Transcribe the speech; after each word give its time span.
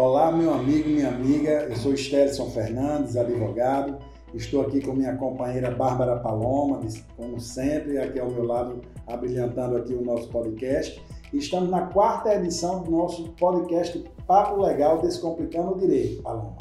Olá, 0.00 0.30
meu 0.30 0.54
amigo, 0.54 0.88
minha 0.88 1.08
amiga. 1.08 1.66
Eu 1.68 1.74
sou 1.74 1.96
Stelson 1.96 2.48
Fernandes, 2.50 3.16
advogado. 3.16 3.98
Estou 4.32 4.62
aqui 4.62 4.80
com 4.80 4.92
minha 4.92 5.16
companheira 5.16 5.72
Bárbara 5.72 6.20
Paloma, 6.20 6.80
como 7.16 7.40
sempre, 7.40 7.98
aqui 7.98 8.20
ao 8.20 8.30
meu 8.30 8.44
lado, 8.44 8.80
abrilhantando 9.08 9.76
aqui 9.76 9.92
o 9.92 10.04
nosso 10.04 10.28
podcast. 10.28 11.04
Estamos 11.32 11.68
na 11.68 11.88
quarta 11.88 12.32
edição 12.32 12.84
do 12.84 12.92
nosso 12.92 13.32
podcast 13.32 13.98
Papo 14.24 14.62
Legal 14.62 15.02
Descomplicando 15.02 15.72
o 15.72 15.78
Direito, 15.80 16.22
Paloma. 16.22 16.58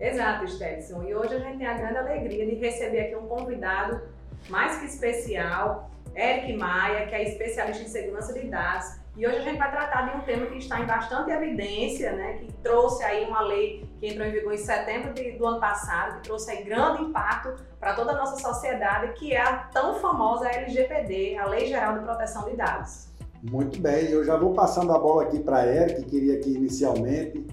Exato, 0.00 0.48
Stelson. 0.48 1.02
E 1.02 1.14
hoje 1.14 1.34
a 1.34 1.40
gente 1.40 1.58
tem 1.58 1.66
a 1.66 1.76
grande 1.76 1.98
alegria 1.98 2.46
de 2.46 2.54
receber 2.54 3.00
aqui 3.00 3.16
um 3.16 3.26
convidado 3.26 4.00
mais 4.48 4.78
que 4.78 4.86
especial, 4.86 5.90
Eric 6.16 6.56
Maia, 6.56 7.08
que 7.08 7.14
é 7.14 7.24
especialista 7.24 7.82
em 7.82 7.88
segurança 7.88 8.32
de 8.32 8.48
dados 8.48 9.06
e 9.18 9.26
hoje 9.26 9.38
a 9.38 9.40
gente 9.40 9.58
vai 9.58 9.68
tratar 9.68 10.08
de 10.08 10.16
um 10.16 10.20
tema 10.20 10.46
que 10.46 10.58
está 10.58 10.80
em 10.80 10.86
bastante 10.86 11.32
evidência, 11.32 12.12
né, 12.12 12.34
que 12.34 12.52
trouxe 12.62 13.02
aí 13.02 13.24
uma 13.24 13.40
lei 13.40 13.84
que 13.98 14.06
entrou 14.06 14.24
em 14.24 14.30
vigor 14.30 14.54
em 14.54 14.58
setembro 14.58 15.12
de, 15.12 15.32
do 15.32 15.44
ano 15.44 15.58
passado, 15.58 16.20
que 16.20 16.28
trouxe 16.28 16.52
aí 16.52 16.62
grande 16.62 17.02
impacto 17.02 17.52
para 17.80 17.94
toda 17.94 18.12
a 18.12 18.16
nossa 18.16 18.36
sociedade, 18.36 19.12
que 19.14 19.32
é 19.32 19.40
a 19.40 19.56
tão 19.56 19.96
famosa 19.96 20.48
LGPD, 20.48 21.36
a 21.36 21.46
Lei 21.46 21.66
Geral 21.66 21.98
de 21.98 22.04
Proteção 22.04 22.44
de 22.48 22.54
Dados. 22.54 23.08
Muito 23.42 23.80
bem, 23.80 24.08
eu 24.08 24.22
já 24.22 24.36
vou 24.36 24.54
passando 24.54 24.92
a 24.92 24.98
bola 25.00 25.24
aqui 25.24 25.40
para 25.40 25.58
a 25.58 25.66
Eric, 25.66 26.04
que 26.04 26.10
queria 26.10 26.34
aqui 26.34 26.54
inicialmente 26.54 27.44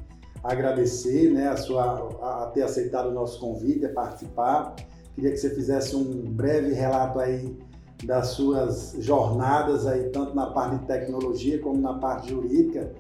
agradecer 0.44 1.32
né, 1.32 1.48
a, 1.48 1.58
sua, 1.58 2.44
a 2.44 2.52
ter 2.54 2.62
aceitado 2.62 3.08
o 3.08 3.12
nosso 3.12 3.40
convite, 3.40 3.88
a 3.88 3.90
participar. 3.92 4.76
Queria 5.16 5.32
que 5.32 5.38
você 5.38 5.50
fizesse 5.50 5.96
um 5.96 6.22
breve 6.32 6.74
relato 6.74 7.18
aí 7.20 7.58
das 8.04 8.28
suas 8.28 8.96
jornadas 9.00 9.88
aí, 9.88 10.10
tanto 10.10 10.36
na 10.36 10.48
parte 10.48 10.80
de 10.80 10.86
tecnologia 10.86 11.60
como 11.62 11.80
na 11.80 11.94
parte 11.96 12.30
jurídica, 12.30 12.92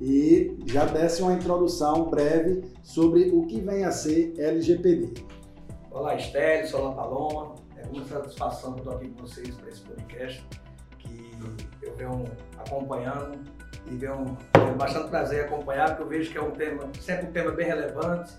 e 0.00 0.58
já 0.66 0.86
desse 0.86 1.22
uma 1.22 1.34
introdução 1.34 2.08
breve 2.08 2.62
sobre 2.82 3.30
o 3.30 3.46
que 3.46 3.60
vem 3.60 3.84
a 3.84 3.92
ser 3.92 4.34
LGPD. 4.38 5.22
Olá, 5.90 6.14
Estélio, 6.14 6.74
olá, 6.76 6.92
Paloma. 6.92 7.54
É 7.76 7.86
muita 7.86 8.20
satisfação 8.20 8.74
que 8.74 8.80
estou 8.80 8.94
aqui 8.94 9.08
com 9.08 9.22
vocês 9.22 9.54
para 9.56 9.68
esse 9.68 9.80
podcast, 9.82 10.46
que 10.98 11.38
eu 11.82 11.94
venho 11.96 12.24
acompanhando 12.58 13.38
e 13.90 13.96
venho, 13.96 14.36
tenho 14.52 14.74
bastante 14.76 15.10
prazer 15.10 15.40
em 15.40 15.46
acompanhar, 15.46 15.88
porque 15.88 16.02
eu 16.02 16.08
vejo 16.08 16.30
que 16.30 16.38
é 16.38 16.42
um 16.42 16.50
tema, 16.50 16.82
sempre 17.00 17.26
um 17.26 17.32
tema 17.32 17.50
bem 17.52 17.66
relevante, 17.66 18.32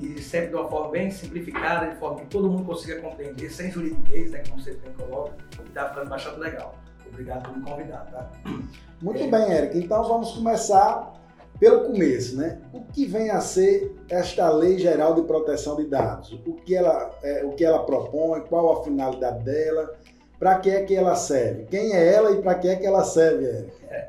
e 0.00 0.20
sempre 0.22 0.48
de 0.48 0.54
uma 0.54 0.68
forma 0.68 0.90
bem 0.90 1.10
simplificada, 1.10 1.90
de 1.90 1.96
forma 1.96 2.20
que 2.20 2.26
todo 2.26 2.48
mundo 2.48 2.64
consiga 2.64 3.00
compreender, 3.00 3.50
sem 3.50 3.70
juridiquês, 3.70 4.30
né, 4.30 4.42
como 4.48 4.62
você 4.62 4.72
bem 4.74 4.92
coloca, 4.92 5.34
e 5.58 5.68
está 5.68 5.88
ficando 5.88 6.08
bastante 6.08 6.38
legal. 6.38 6.74
Obrigado 7.08 7.48
por 7.48 7.56
me 7.56 7.64
convidar, 7.64 8.06
tá? 8.10 8.30
Muito 9.02 9.22
é. 9.22 9.26
bem, 9.28 9.52
Eric. 9.52 9.78
Então 9.78 10.04
vamos 10.04 10.32
começar 10.32 11.14
pelo 11.58 11.84
começo, 11.84 12.36
né? 12.36 12.60
O 12.72 12.82
que 12.82 13.04
vem 13.06 13.30
a 13.30 13.40
ser 13.40 13.96
esta 14.08 14.48
Lei 14.50 14.78
Geral 14.78 15.14
de 15.14 15.22
Proteção 15.22 15.76
de 15.76 15.86
Dados? 15.86 16.32
O 16.46 16.54
que 16.54 16.76
ela, 16.76 17.10
é, 17.22 17.44
o 17.44 17.52
que 17.52 17.64
ela 17.64 17.84
propõe? 17.84 18.42
Qual 18.42 18.80
a 18.80 18.84
finalidade 18.84 19.44
dela? 19.44 19.96
Para 20.38 20.58
que 20.60 20.70
é 20.70 20.84
que 20.84 20.94
ela 20.94 21.16
serve? 21.16 21.64
Quem 21.64 21.92
é 21.92 22.14
ela 22.14 22.30
e 22.32 22.42
para 22.42 22.54
que 22.54 22.68
é 22.68 22.76
que 22.76 22.86
ela 22.86 23.02
serve, 23.02 23.44
Eric? 23.44 23.72
É, 23.90 24.08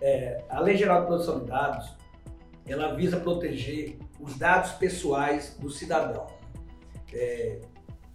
é, 0.00 0.44
a 0.48 0.60
Lei 0.60 0.76
Geral 0.76 1.02
de 1.02 1.06
Proteção 1.06 1.40
de 1.40 1.46
Dados, 1.46 1.94
ela 2.66 2.94
visa 2.94 3.18
proteger 3.18 3.98
os 4.22 4.38
dados 4.38 4.70
pessoais 4.72 5.56
do 5.58 5.68
cidadão. 5.68 6.26
É, 7.12 7.58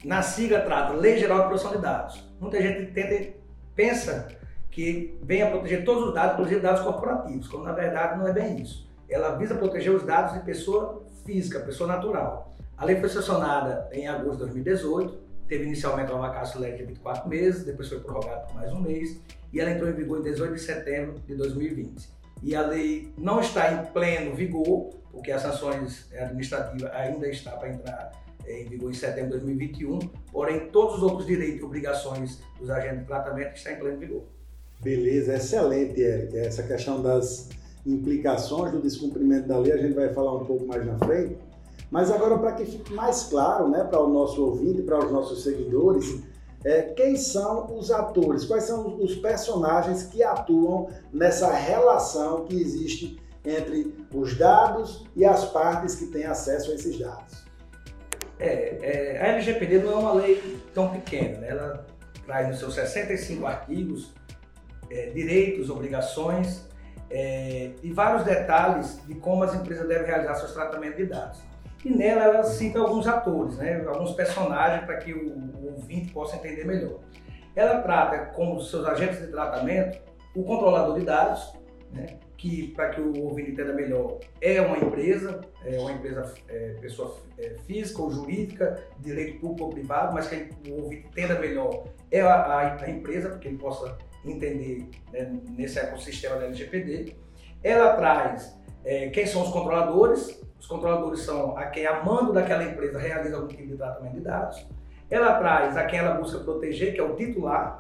na 0.04 0.22
sigla 0.22 0.62
trata 0.62 0.94
Lei 0.94 1.18
Geral 1.18 1.42
de 1.42 1.48
Proteção 1.48 1.72
de 1.72 1.80
Dados. 1.80 2.24
Muita 2.40 2.62
gente 2.62 3.36
pensa 3.76 4.30
que 4.72 5.20
vem 5.22 5.42
a 5.42 5.52
proteger 5.52 5.84
todos 5.84 6.08
os 6.08 6.14
dados, 6.14 6.34
inclusive 6.34 6.62
dados 6.62 6.82
corporativos, 6.82 7.48
quando 7.48 7.66
na 7.66 7.74
verdade 7.74 8.18
não 8.18 8.28
é 8.28 8.32
bem 8.32 8.62
isso. 8.62 8.88
Ela 9.10 9.36
visa 9.36 9.56
proteger 9.56 9.94
os 9.94 10.04
dados 10.04 10.34
de 10.34 10.40
pessoa 10.46 11.04
física, 11.26 11.60
pessoa 11.60 11.88
natural. 11.88 12.56
A 12.78 12.86
lei 12.86 12.96
foi 13.00 13.10
sancionada 13.10 13.90
em 13.92 14.08
agosto 14.08 14.34
de 14.34 14.46
2018, 14.46 15.18
teve 15.48 15.66
inicialmente 15.66 16.12
uma 16.12 16.28
vacância 16.28 16.60
lei 16.60 16.74
de 16.74 16.84
24 16.84 17.28
meses, 17.28 17.66
depois 17.66 17.90
foi 17.90 18.00
prorrogada 18.00 18.42
por 18.42 18.56
mais 18.56 18.72
um 18.72 18.80
mês, 18.80 19.20
e 19.52 19.60
ela 19.60 19.72
entrou 19.72 19.90
em 19.90 19.94
vigor 19.94 20.20
em 20.20 20.24
18 20.24 20.54
de 20.54 20.62
setembro 20.62 21.16
de 21.26 21.36
2020. 21.36 22.10
E 22.44 22.56
a 22.56 22.62
lei 22.62 23.12
não 23.18 23.40
está 23.40 23.74
em 23.74 23.86
pleno 23.88 24.36
vigor, 24.36 24.92
porque 25.18 25.32
as 25.32 25.42
sanções 25.42 26.06
administrativas 26.14 26.92
ainda 26.94 27.28
está 27.28 27.52
para 27.52 27.70
entrar 27.70 28.12
eh, 28.46 28.62
em 28.62 28.66
vigor 28.66 28.92
em 28.92 28.94
setembro 28.94 29.32
de 29.32 29.46
2021, 29.46 30.00
porém 30.32 30.70
todos 30.70 30.98
os 30.98 31.04
outros 31.04 31.26
direitos 31.26 31.62
e 31.62 31.64
obrigações 31.64 32.40
dos 32.60 32.70
agentes 32.70 33.00
de 33.00 33.06
tratamento 33.06 33.56
estão 33.56 33.74
em 33.74 33.76
pleno 33.78 33.98
vigor. 33.98 34.24
Beleza, 34.80 35.34
excelente, 35.36 36.00
Eric. 36.00 36.38
Essa 36.38 36.62
questão 36.62 37.02
das 37.02 37.50
implicações 37.84 38.72
do 38.72 38.80
descumprimento 38.80 39.48
da 39.48 39.58
lei 39.58 39.72
a 39.72 39.78
gente 39.78 39.96
vai 39.96 40.14
falar 40.14 40.36
um 40.36 40.46
pouco 40.46 40.68
mais 40.68 40.86
na 40.86 40.98
frente. 41.00 41.36
Mas 41.90 42.12
agora, 42.12 42.38
para 42.38 42.52
que 42.52 42.66
fique 42.66 42.94
mais 42.94 43.24
claro 43.24 43.70
né, 43.70 43.84
para 43.84 44.00
o 44.00 44.14
nosso 44.14 44.46
ouvinte, 44.46 44.84
para 44.84 45.04
os 45.04 45.12
nossos 45.12 45.44
seguidores, 45.44 46.22
é, 46.64 46.82
quem 46.84 47.16
são 47.16 47.76
os 47.76 47.90
atores, 47.90 48.46
quais 48.46 48.66
são 48.66 49.02
os 49.02 49.16
personagens 49.16 50.04
que 50.04 50.22
atuam 50.22 50.90
nessa 51.12 51.52
relação 51.52 52.46
que 52.46 52.56
existe 52.56 53.18
entre 53.48 53.96
os 54.14 54.38
dados 54.38 55.06
e 55.16 55.26
as 55.26 55.46
partes 55.46 55.96
que 55.96 56.08
têm 56.08 56.26
acesso 56.26 56.72
a 56.72 56.76
esses 56.76 57.00
dados. 57.00 57.46
É, 58.40 59.16
é, 59.16 59.22
a 59.22 59.28
LGPD 59.30 59.80
não 59.80 59.94
é 59.94 59.96
uma 59.96 60.14
lei 60.14 60.62
tão 60.74 60.90
pequena, 60.90 61.40
né? 61.40 61.48
ela 61.50 61.86
traz 62.26 62.50
nos 62.50 62.60
seus 62.60 62.76
65 62.76 63.46
artigos 63.48 64.14
é, 64.92 65.10
direitos, 65.10 65.70
obrigações 65.70 66.68
é, 67.10 67.72
e 67.82 67.92
vários 67.92 68.24
detalhes 68.24 69.00
de 69.08 69.16
como 69.16 69.44
as 69.44 69.56
empresas 69.56 69.88
devem 69.88 70.06
realizar 70.06 70.36
seus 70.36 70.54
tratamentos 70.54 70.98
de 70.98 71.06
dados. 71.06 71.40
E 71.86 71.90
nela 71.90 72.24
ela 72.24 72.44
cita 72.44 72.80
alguns 72.80 73.08
atores, 73.08 73.58
né? 73.58 73.84
alguns 73.88 74.12
personagens 74.12 74.86
para 74.86 74.98
que 74.98 75.14
o, 75.14 75.30
o 75.30 75.74
ouvinte 75.76 76.12
possa 76.12 76.36
entender 76.36 76.66
melhor. 76.66 77.00
Ela 77.56 77.82
trata 77.82 78.26
como 78.36 78.62
seus 78.62 78.86
agentes 78.86 79.20
de 79.20 79.28
tratamento 79.28 80.00
o 80.36 80.44
controlador 80.44 81.00
de 81.00 81.06
dados, 81.06 81.54
né? 81.92 82.20
Que, 82.38 82.68
para 82.74 82.90
que 82.90 83.02
o 83.02 83.24
ouvinte 83.24 83.52
entenda 83.52 83.74
melhor, 83.74 84.20
é 84.40 84.62
uma 84.62 84.78
empresa, 84.78 85.42
é 85.66 85.80
uma 85.80 85.92
empresa, 85.92 86.34
é, 86.48 86.76
pessoa 86.80 87.18
é, 87.38 87.56
física 87.66 88.02
ou 88.02 88.12
jurídica, 88.12 88.84
direito 89.00 89.40
público 89.40 89.66
ou 89.66 89.70
privado, 89.72 90.14
mas 90.14 90.28
que 90.28 90.50
o 90.70 90.84
ouvinte 90.84 91.08
entenda 91.08 91.40
melhor 91.40 91.86
é 92.12 92.22
a, 92.22 92.36
a, 92.36 92.84
a 92.84 92.90
empresa, 92.90 93.30
para 93.30 93.40
que 93.40 93.48
ele 93.48 93.58
possa 93.58 93.98
entender 94.24 94.88
né, 95.12 95.36
nesse 95.50 95.80
ecossistema 95.80 96.36
da 96.36 96.46
LGPD. 96.46 97.16
Ela 97.64 97.96
traz 97.96 98.56
é, 98.86 99.10
quem 99.10 99.26
são 99.26 99.42
os 99.42 99.50
controladores, 99.50 100.42
os 100.60 100.68
controladores 100.68 101.22
são 101.22 101.58
a 101.58 101.66
quem, 101.66 101.88
a 101.88 102.04
mando 102.04 102.34
daquela 102.34 102.64
empresa, 102.64 103.00
realiza 103.00 103.36
algum 103.36 103.48
tipo 103.48 103.68
de 103.68 103.76
tratamento 103.76 104.14
de 104.14 104.22
dados. 104.22 104.68
Ela 105.10 105.40
traz 105.40 105.76
a 105.76 105.86
quem 105.86 106.00
ela 106.00 106.16
busca 106.16 106.40
proteger, 106.40 106.94
que 106.94 107.00
é 107.00 107.04
o 107.04 107.16
titular, 107.16 107.78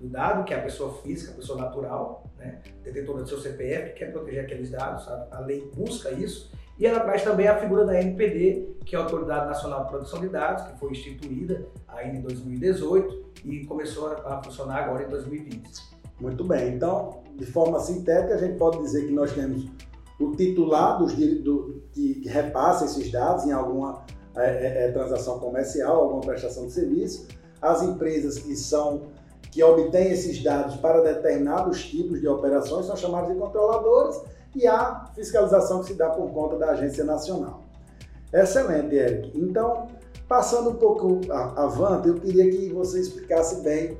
do 0.00 0.08
dado, 0.08 0.44
que 0.44 0.52
é 0.52 0.58
a 0.58 0.62
pessoa 0.62 1.00
física, 1.02 1.32
a 1.32 1.36
pessoa 1.36 1.60
natural, 1.60 2.21
né, 2.42 2.58
detentora 2.82 3.22
do 3.22 3.28
seu 3.28 3.38
CPF, 3.38 3.92
que 3.92 4.00
quer 4.00 4.12
proteger 4.12 4.44
aqueles 4.44 4.70
dados, 4.70 5.06
a, 5.08 5.28
a 5.30 5.40
lei 5.40 5.70
busca 5.74 6.10
isso. 6.10 6.50
E 6.78 6.86
ela 6.86 7.00
traz 7.00 7.22
também 7.22 7.46
a 7.46 7.56
figura 7.58 7.84
da 7.84 8.00
NPD, 8.00 8.76
que 8.84 8.96
é 8.96 8.98
a 8.98 9.02
Autoridade 9.02 9.46
Nacional 9.46 9.84
de 9.84 9.90
Proteção 9.90 10.20
de 10.20 10.28
Dados, 10.28 10.64
que 10.64 10.78
foi 10.78 10.90
instituída 10.90 11.66
ainda 11.86 12.18
em 12.18 12.22
2018 12.22 13.32
e 13.44 13.64
começou 13.66 14.08
a, 14.08 14.34
a 14.34 14.42
funcionar 14.42 14.84
agora 14.84 15.04
em 15.04 15.08
2020. 15.08 15.70
Muito 16.20 16.44
bem, 16.44 16.74
então, 16.74 17.22
de 17.36 17.46
forma 17.46 17.78
sintética, 17.80 18.34
a 18.34 18.38
gente 18.38 18.56
pode 18.56 18.78
dizer 18.78 19.06
que 19.06 19.12
nós 19.12 19.32
temos 19.32 19.68
o 20.18 20.32
titular 20.36 20.98
dos, 20.98 21.14
do, 21.14 21.82
que 21.92 22.22
repassa 22.28 22.84
esses 22.84 23.10
dados 23.10 23.44
em 23.44 23.52
alguma 23.52 24.04
é, 24.36 24.44
é, 24.44 24.84
é, 24.84 24.92
transação 24.92 25.38
comercial, 25.38 26.04
alguma 26.04 26.20
prestação 26.20 26.66
de 26.66 26.72
serviço, 26.72 27.28
as 27.60 27.82
empresas 27.82 28.38
que 28.38 28.56
são 28.56 29.11
que 29.52 29.62
obtêm 29.62 30.10
esses 30.10 30.42
dados 30.42 30.76
para 30.76 31.02
determinados 31.02 31.84
tipos 31.84 32.20
de 32.20 32.26
operações 32.26 32.86
são 32.86 32.96
chamados 32.96 33.32
de 33.32 33.38
controladores 33.38 34.20
e 34.56 34.66
a 34.66 35.04
fiscalização 35.14 35.80
que 35.80 35.88
se 35.88 35.94
dá 35.94 36.08
por 36.08 36.30
conta 36.32 36.56
da 36.56 36.70
Agência 36.70 37.04
Nacional. 37.04 37.62
Excelente, 38.32 38.94
Eric. 38.94 39.38
Então, 39.38 39.88
passando 40.26 40.70
um 40.70 40.74
pouco 40.74 41.20
avante, 41.30 42.08
eu 42.08 42.14
queria 42.14 42.50
que 42.50 42.72
você 42.72 43.00
explicasse 43.00 43.60
bem 43.60 43.98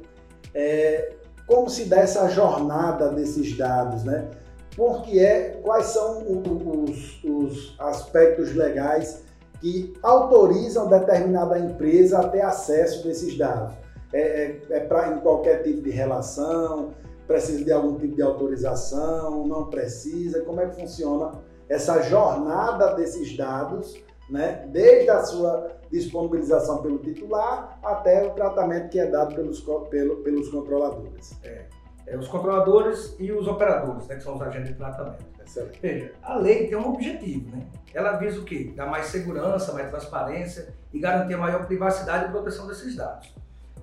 é, 0.55 1.13
como 1.47 1.69
se 1.69 1.85
dá 1.85 1.99
essa 1.99 2.29
jornada 2.31 3.11
desses 3.11 3.57
dados, 3.57 4.05
né? 4.05 4.31
Porque 4.75 5.19
é, 5.19 5.61
quais 5.63 5.87
são 5.87 6.23
os, 6.23 7.23
os 7.23 7.77
aspectos 7.79 8.55
legais 8.55 9.23
que 9.61 9.93
autorizam 10.03 10.89
determinada 10.89 11.59
empresa 11.59 12.21
a 12.21 12.29
ter 12.29 12.41
acesso 12.41 13.05
desses 13.05 13.37
dados? 13.37 13.75
É, 14.13 14.21
é, 14.21 14.61
é 14.71 14.81
para 14.81 15.15
em 15.15 15.21
qualquer 15.21 15.63
tipo 15.63 15.83
de 15.83 15.91
relação, 15.91 16.93
precisa 17.27 17.65
de 17.65 17.73
algum 17.73 17.99
tipo 17.99 18.15
de 18.15 18.23
autorização, 18.23 19.47
não 19.47 19.67
precisa, 19.67 20.43
como 20.43 20.61
é 20.61 20.67
que 20.69 20.77
funciona 20.77 21.33
essa 21.69 22.03
jornada 22.03 22.95
desses 22.95 23.37
dados, 23.37 24.03
né, 24.29 24.67
desde 24.69 25.11
a 25.11 25.23
sua 25.25 25.73
disponibilização 25.91 26.83
pelo 26.83 26.99
titular 26.99 27.79
até 27.83 28.27
o 28.27 28.31
tratamento 28.31 28.89
que 28.89 28.99
é 28.99 29.07
dado 29.07 29.35
pelos, 29.35 29.61
pelo, 29.91 30.17
pelos 30.17 30.49
controladores. 30.51 31.33
É, 31.43 31.67
é, 32.07 32.17
os 32.17 32.29
controladores 32.29 33.15
e 33.19 33.31
os 33.33 33.47
operadores, 33.47 34.07
né, 34.09 34.17
que 34.17 34.23
são 34.23 34.35
os 34.35 34.43
agentes 34.43 34.69
de 34.69 34.75
tratamento. 34.75 35.25
Excelente. 35.45 35.79
Veja, 35.81 36.13
a 36.23 36.37
lei 36.37 36.69
tem 36.69 36.77
um 36.77 36.89
objetivo, 36.89 37.55
né? 37.55 37.67
Ela 37.93 38.13
visa 38.17 38.41
o 38.41 38.45
quê? 38.45 38.73
Dar 38.75 38.87
mais 38.87 39.07
segurança, 39.07 39.73
mais 39.73 39.91
transparência 39.91 40.75
e 40.93 40.99
garantir 40.99 41.37
maior 41.37 41.67
privacidade 41.67 42.27
e 42.27 42.31
proteção 42.31 42.67
desses 42.67 42.97
dados. 42.97 43.35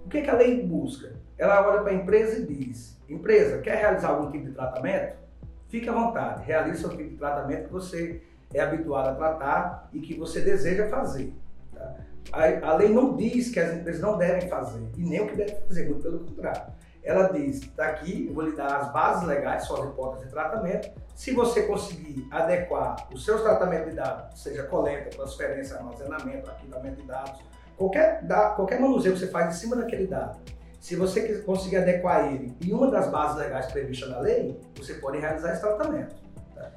O 0.09 0.11
que, 0.11 0.23
que 0.23 0.29
a 0.31 0.33
lei 0.33 0.65
busca? 0.65 1.13
Ela 1.37 1.69
olha 1.69 1.83
para 1.83 1.91
a 1.91 1.93
empresa 1.93 2.39
e 2.39 2.45
diz: 2.47 2.99
empresa, 3.07 3.59
quer 3.59 3.77
realizar 3.77 4.09
algum 4.09 4.31
tipo 4.31 4.47
de 4.47 4.53
tratamento? 4.53 5.19
Fique 5.67 5.87
à 5.87 5.93
vontade, 5.93 6.43
realize 6.45 6.83
o 6.83 6.89
tipo 6.89 7.11
de 7.11 7.15
tratamento 7.15 7.67
que 7.67 7.71
você 7.71 8.23
é 8.51 8.59
habituado 8.59 9.09
a 9.09 9.13
tratar 9.13 9.87
e 9.93 9.99
que 9.99 10.17
você 10.17 10.41
deseja 10.41 10.89
fazer. 10.89 11.31
Tá? 11.71 11.95
A, 12.33 12.71
a, 12.71 12.75
lei 12.77 12.89
não 12.89 13.15
diz 13.15 13.51
que 13.51 13.59
as 13.59 13.71
empresas 13.71 14.01
não 14.01 14.17
devem 14.17 14.49
fazer 14.49 14.81
e 14.97 15.03
nem 15.03 15.21
o 15.21 15.27
que 15.27 15.35
devem 15.35 15.61
fazer, 15.67 15.87
muito 15.87 16.01
pelo 16.01 16.21
contrário. 16.21 16.73
Ela 17.03 17.27
diz: 17.27 17.59
daqui 17.75 18.25
eu 18.29 18.33
vou 18.33 18.45
lhe 18.45 18.55
dar 18.55 18.77
as 18.77 18.91
bases 18.91 19.27
legais, 19.27 19.65
suas 19.65 19.91
hipóteses 19.91 20.25
de 20.25 20.31
tratamento. 20.31 20.89
Se 21.13 21.35
você 21.35 21.61
conseguir 21.67 22.27
adequar 22.31 23.07
os 23.13 23.23
seus 23.23 23.43
tratamentos 23.43 23.91
de 23.91 23.95
dados, 23.95 24.41
seja 24.41 24.63
coleta, 24.63 25.11
transferência, 25.11 25.77
armazenamento, 25.77 26.49
arquivamento 26.49 26.99
de 26.99 27.07
dados, 27.07 27.39
qualquer, 27.79 28.21
da, 28.23 28.49
qualquer 28.49 28.79
manuseio 28.79 29.13
que 29.13 29.21
você 29.21 29.27
faz 29.27 29.55
em 29.55 29.59
cima 29.59 29.77
daquele 29.77 30.05
dado, 30.05 30.37
se 30.81 30.95
você 30.95 31.39
conseguir 31.39 31.77
adequar 31.77 32.31
ele 32.31 32.53
em 32.61 32.73
uma 32.73 32.91
das 32.91 33.09
bases 33.09 33.37
legais 33.37 33.71
previstas 33.71 34.09
na 34.09 34.19
lei, 34.19 34.59
você 34.75 34.95
pode 34.95 35.17
realizar 35.17 35.53
esse 35.53 35.61
tratamento. 35.61 36.15
Tá? 36.53 36.71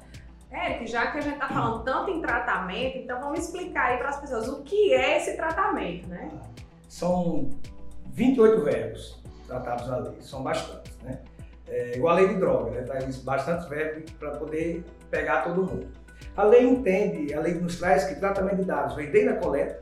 Eric, 0.51 0.87
já 0.87 1.11
que 1.11 1.17
a 1.17 1.21
gente 1.21 1.33
está 1.33 1.47
falando 1.47 1.83
tanto 1.83 2.09
em 2.09 2.21
tratamento, 2.21 2.97
então 2.97 3.19
vamos 3.19 3.39
explicar 3.39 3.91
aí 3.91 3.97
para 3.97 4.09
as 4.09 4.19
pessoas 4.19 4.47
o 4.47 4.63
que 4.63 4.93
é 4.93 5.17
esse 5.17 5.35
tratamento, 5.35 6.07
né? 6.07 6.31
São 6.87 7.49
28 8.11 8.63
verbos 8.63 9.21
tratados 9.47 9.87
na 9.87 9.97
lei, 9.97 10.21
são 10.21 10.41
bastantes, 10.41 10.97
né? 10.99 11.19
É, 11.67 11.97
igual 11.97 12.15
a 12.15 12.19
lei 12.19 12.27
de 12.29 12.35
droga, 12.35 12.71
né? 12.71 12.81
Traz 12.81 13.17
bastantes 13.19 13.67
verbos 13.67 14.11
para 14.11 14.31
poder 14.31 14.85
pegar 15.09 15.43
todo 15.43 15.63
mundo. 15.63 15.87
A 16.35 16.43
lei 16.43 16.63
entende, 16.67 17.33
a 17.33 17.39
lei 17.39 17.55
nos 17.55 17.77
traz 17.77 18.05
que 18.05 18.15
tratamento 18.15 18.57
de 18.57 18.65
dados 18.65 18.95
vem 18.95 19.09
desde 19.09 19.29
a 19.29 19.37
coleta, 19.37 19.81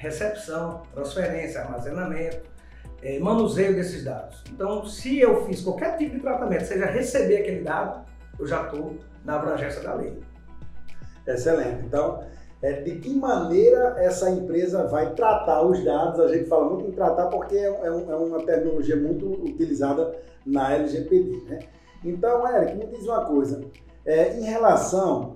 recepção, 0.00 0.82
transferência, 0.94 1.60
armazenamento, 1.60 2.40
é, 3.02 3.18
manuseio 3.18 3.74
desses 3.74 4.02
dados. 4.02 4.42
Então, 4.50 4.84
se 4.86 5.18
eu 5.18 5.44
fiz 5.44 5.60
qualquer 5.60 5.96
tipo 5.98 6.16
de 6.16 6.20
tratamento, 6.20 6.64
seja 6.64 6.86
receber 6.86 7.36
aquele 7.36 7.60
dado, 7.60 8.04
eu 8.38 8.46
já 8.46 8.64
estou 8.64 8.96
na 9.24 9.36
abrangência 9.36 9.82
da 9.82 9.94
lei. 9.94 10.18
Excelente. 11.26 11.84
Então, 11.84 12.24
é, 12.62 12.80
de 12.80 12.96
que 12.96 13.14
maneira 13.14 13.96
essa 13.98 14.30
empresa 14.30 14.86
vai 14.86 15.14
tratar 15.14 15.62
os 15.62 15.84
dados? 15.84 16.20
A 16.20 16.28
gente 16.28 16.48
fala 16.48 16.70
muito 16.70 16.88
em 16.88 16.92
tratar 16.92 17.26
porque 17.26 17.56
é, 17.56 17.68
é, 17.68 17.86
é 17.86 17.90
uma 18.16 18.42
terminologia 18.44 18.96
muito 18.96 19.26
utilizada 19.44 20.14
na 20.46 20.74
LGPD. 20.74 21.42
Né? 21.46 21.58
Então, 22.02 22.46
Eric, 22.56 22.74
me 22.76 22.86
diz 22.86 23.04
uma 23.04 23.26
coisa. 23.26 23.60
É, 24.06 24.38
em 24.38 24.44
relação 24.44 25.34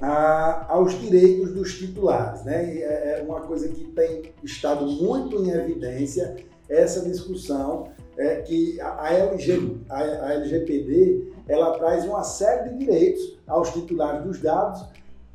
a, 0.00 0.72
aos 0.72 0.98
direitos 1.00 1.52
dos 1.52 1.74
titulares, 1.78 2.44
né? 2.44 2.78
é, 2.78 3.18
é 3.18 3.22
uma 3.22 3.40
coisa 3.40 3.68
que 3.68 3.84
tem 3.84 4.32
estado 4.42 4.86
muito 4.86 5.42
em 5.42 5.50
evidência 5.50 6.36
essa 6.68 7.00
discussão 7.02 7.88
é 8.16 8.36
que 8.36 8.80
a, 8.80 9.12
LG, 9.12 9.76
a, 9.88 9.98
a 9.98 10.32
LGPD 10.34 11.32
ela 11.48 11.78
traz 11.78 12.04
uma 12.04 12.22
série 12.24 12.70
de 12.70 12.78
direitos 12.78 13.38
aos 13.46 13.70
titulares 13.70 14.24
dos 14.24 14.40
dados 14.40 14.84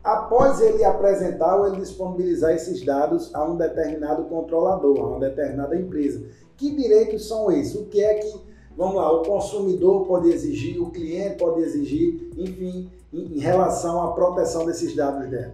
após 0.03 0.59
ele 0.59 0.83
apresentar 0.83 1.57
ou 1.57 1.67
ele 1.67 1.77
disponibilizar 1.77 2.51
esses 2.53 2.83
dados 2.83 3.33
a 3.35 3.45
um 3.45 3.55
determinado 3.55 4.23
controlador, 4.25 4.99
a 4.99 5.07
uma 5.07 5.19
determinada 5.19 5.75
empresa. 5.75 6.23
Que 6.57 6.75
direitos 6.75 7.27
são 7.27 7.51
esses? 7.51 7.75
O 7.75 7.85
que 7.85 8.03
é 8.03 8.15
que, 8.15 8.35
vamos 8.75 8.95
lá, 8.95 9.11
o 9.11 9.23
consumidor 9.23 10.05
pode 10.07 10.29
exigir, 10.29 10.81
o 10.81 10.89
cliente 10.89 11.37
pode 11.37 11.61
exigir, 11.61 12.29
enfim, 12.35 12.89
em, 13.13 13.39
relação 13.39 14.01
à 14.03 14.13
proteção 14.13 14.65
desses 14.65 14.95
dados 14.95 15.29
dela? 15.29 15.53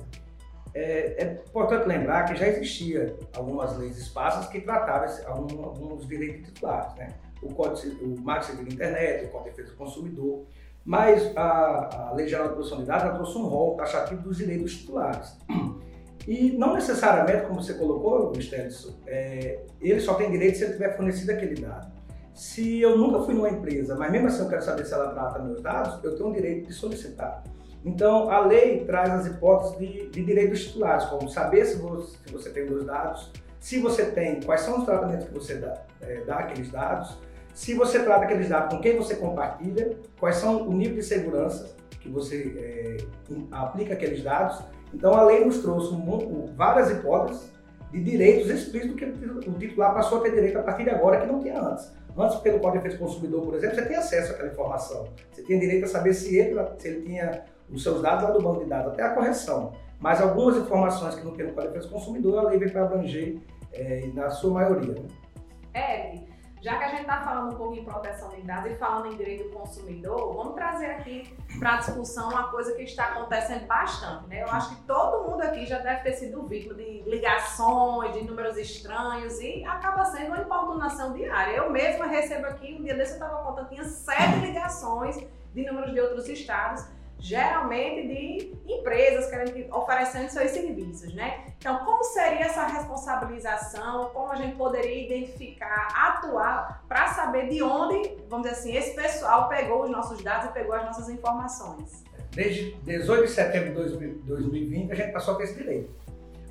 É, 0.73 1.23
é, 1.23 1.43
importante 1.47 1.87
lembrar 1.87 2.25
que 2.25 2.35
já 2.35 2.47
existia 2.47 3.15
algumas 3.35 3.77
leis 3.77 3.97
esparsas 3.97 4.47
que 4.47 4.61
tratavam 4.61 5.09
alguns, 5.25 5.63
alguns 5.63 6.07
direitos 6.07 6.47
titulares, 6.47 6.93
né? 6.95 7.13
O 7.41 7.53
Código, 7.53 8.03
o 8.03 8.19
Marco 8.21 8.45
Civil 8.45 8.65
da 8.65 8.73
Internet, 8.73 9.25
o 9.25 9.29
Código 9.29 9.49
de 9.49 9.55
Defesa 9.55 9.71
do 9.71 9.77
Consumidor, 9.77 10.45
mas 10.85 11.35
a, 11.35 12.09
a 12.09 12.13
Lei 12.13 12.27
Geral 12.27 12.49
de 12.49 12.53
Proteção 12.53 12.79
de 12.79 12.85
Dados 12.85 13.13
trouxe 13.15 13.37
um 13.37 13.47
rol 13.47 13.75
taxativo 13.75 14.21
dos 14.21 14.37
direitos 14.37 14.77
titulares. 14.77 15.35
E 16.27 16.51
não 16.57 16.73
necessariamente, 16.73 17.45
como 17.45 17.63
você 17.63 17.73
colocou, 17.73 18.33
Stelson, 18.39 18.93
é, 19.07 19.61
ele 19.81 19.99
só 19.99 20.13
tem 20.15 20.29
direito 20.29 20.57
se 20.57 20.65
ele 20.65 20.73
tiver 20.73 20.95
fornecido 20.95 21.31
aquele 21.31 21.55
dado. 21.55 21.96
Se 22.37 22.79
eu 22.79 22.95
nunca 22.95 23.23
fui 23.23 23.33
numa 23.33 23.49
empresa, 23.49 23.95
mas 23.95 24.11
mesmo 24.11 24.27
assim 24.27 24.43
eu 24.43 24.47
quero 24.47 24.61
saber 24.61 24.85
se 24.85 24.93
ela 24.93 25.09
trata 25.09 25.39
meus 25.39 25.59
dados, 25.59 26.03
eu 26.03 26.15
tenho 26.15 26.29
o 26.29 26.33
direito 26.33 26.67
de 26.67 26.73
solicitar. 26.73 27.43
Então, 27.83 28.29
a 28.29 28.41
lei 28.41 28.85
traz 28.85 29.11
as 29.11 29.25
hipóteses 29.25 29.75
de, 29.79 30.07
de 30.09 30.23
direitos 30.23 30.65
titulares, 30.65 31.05
como 31.05 31.27
saber 31.31 31.65
se 31.65 31.77
você, 31.77 32.15
se 32.23 32.31
você 32.31 32.51
tem 32.51 32.65
os 32.65 32.85
dados, 32.85 33.31
se 33.59 33.79
você 33.79 34.05
tem, 34.05 34.39
quais 34.39 34.61
são 34.61 34.77
os 34.77 34.85
tratamentos 34.85 35.27
que 35.27 35.33
você 35.33 35.55
dá, 35.55 35.81
é, 35.99 36.21
dá 36.27 36.35
aqueles 36.35 36.69
dados, 36.69 37.17
se 37.55 37.73
você 37.73 38.03
trata 38.03 38.25
aqueles 38.25 38.49
dados 38.49 38.75
com 38.75 38.83
quem 38.83 38.95
você 38.95 39.15
compartilha, 39.15 39.97
quais 40.19 40.35
são 40.35 40.67
o 40.67 40.73
nível 40.73 40.97
de 40.97 41.03
segurança 41.03 41.75
que 41.99 42.07
você 42.07 42.53
é, 42.55 42.97
aplica 43.49 43.95
aqueles 43.95 44.23
dados. 44.23 44.61
Então, 44.93 45.15
a 45.15 45.23
lei 45.23 45.43
nos 45.43 45.57
trouxe 45.57 45.91
um, 45.91 46.53
várias 46.55 46.91
hipóteses 46.91 47.51
de 47.91 48.03
direitos 48.03 48.47
explícitos 48.51 48.95
que 48.95 49.49
o 49.49 49.53
titular 49.53 49.95
passou 49.95 50.19
a 50.19 50.21
ter 50.21 50.35
direito 50.35 50.59
a 50.59 50.61
partir 50.61 50.83
de 50.83 50.91
agora 50.91 51.19
que 51.19 51.25
não 51.25 51.41
tinha 51.41 51.59
antes. 51.59 51.97
Antes, 52.17 52.37
pelo 52.37 52.59
Código 52.59 52.79
de 52.79 52.83
Defesa 52.83 52.97
do 52.97 53.07
Consumidor, 53.07 53.41
por 53.43 53.55
exemplo, 53.55 53.75
você 53.75 53.85
tem 53.85 53.95
acesso 53.95 54.33
àquela 54.33 54.49
informação. 54.49 55.07
Você 55.31 55.43
tinha 55.43 55.59
direito 55.59 55.85
a 55.85 55.87
saber 55.87 56.13
se 56.13 56.35
ele, 56.35 56.59
se 56.77 56.87
ele 56.87 57.01
tinha 57.01 57.43
os 57.69 57.83
seus 57.83 58.01
dados 58.01 58.23
lá 58.23 58.31
do 58.31 58.41
banco 58.41 58.63
de 58.63 58.69
dados, 58.69 58.93
até 58.93 59.03
a 59.03 59.09
correção. 59.11 59.73
Mas 59.99 60.21
algumas 60.21 60.57
informações 60.57 61.15
que 61.15 61.23
não 61.23 61.33
tem 61.33 61.45
no 61.45 61.53
Código 61.53 61.73
de 61.73 61.79
Defesa 61.79 61.93
do 61.93 61.99
Consumidor, 61.99 62.39
a 62.39 62.49
lei 62.49 62.57
vem 62.57 62.69
para 62.69 62.83
abranger 62.83 63.37
é, 63.71 64.09
na 64.13 64.29
sua 64.29 64.51
maioria. 64.51 64.93
Né? 64.93 65.07
É, 65.73 66.15
já 66.61 66.77
que 66.77 66.83
a 66.83 66.89
gente 66.89 67.01
está 67.01 67.21
falando 67.21 67.53
um 67.53 67.57
pouco 67.57 67.75
em 67.75 67.83
proteção 67.83 68.29
de 68.29 68.41
dados 68.41 68.71
e 68.71 68.75
falando 68.75 69.07
em 69.07 69.17
direito 69.17 69.43
do 69.43 69.49
consumidor, 69.51 70.35
vamos 70.35 70.55
trazer 70.55 70.87
aqui 70.87 71.35
para 71.59 71.75
a 71.75 71.77
discussão 71.77 72.29
uma 72.29 72.49
coisa 72.49 72.73
que 72.73 72.83
está 72.83 73.05
acontecendo 73.05 73.65
bastante. 73.67 74.27
Né? 74.27 74.41
Eu 74.41 74.49
acho 74.49 74.75
que 74.75 74.81
todo 74.83 75.29
mundo 75.29 75.41
aqui 75.41 75.65
já 75.65 75.79
deve 75.79 76.01
ter 76.01 76.13
sido 76.13 76.47
vítima 76.47 76.73
de 76.73 77.03
ligações, 77.05 78.13
de 78.13 78.23
números 78.23 78.57
estranhos 78.57 79.39
e 79.39 79.63
acaba 79.65 80.05
sendo 80.05 80.27
uma 80.27 80.41
importunação 80.41 81.13
diária. 81.13 81.55
Eu 81.55 81.69
mesma 81.69 82.07
recebo 82.07 82.47
aqui, 82.47 82.73
um 82.73 82.83
dia 82.83 82.95
desse 82.95 83.11
eu 83.11 83.15
estava 83.15 83.43
contando, 83.43 83.69
tinha 83.69 83.83
sete 83.83 84.39
ligações 84.39 85.17
de 85.53 85.65
números 85.65 85.93
de 85.93 85.99
outros 85.99 86.27
estados 86.27 86.96
geralmente 87.19 88.07
de 88.07 88.55
empresas 88.67 89.29
querendo, 89.29 89.73
oferecendo 89.75 90.29
seus 90.29 90.51
serviços, 90.51 91.13
né? 91.13 91.45
Então, 91.57 91.83
como 91.83 92.03
seria 92.03 92.45
essa 92.45 92.65
responsabilização? 92.65 94.09
Como 94.09 94.31
a 94.31 94.35
gente 94.35 94.55
poderia 94.55 95.05
identificar, 95.05 95.87
atuar 95.93 96.83
para 96.87 97.07
saber 97.13 97.49
de 97.49 97.61
onde, 97.63 98.17
vamos 98.29 98.47
dizer 98.47 98.59
assim, 98.59 98.75
esse 98.75 98.95
pessoal 98.95 99.49
pegou 99.49 99.83
os 99.83 99.89
nossos 99.89 100.23
dados 100.23 100.49
e 100.49 100.53
pegou 100.53 100.75
as 100.75 100.85
nossas 100.85 101.09
informações? 101.09 102.03
Desde 102.31 102.75
18 102.83 103.25
de 103.25 103.31
setembro 103.31 103.87
de 103.87 104.07
2020, 104.27 104.91
a 104.91 104.95
gente 104.95 105.11
passou 105.11 105.33
a 105.33 105.37
ter 105.37 105.45
esse 105.45 105.55
direito. 105.55 105.89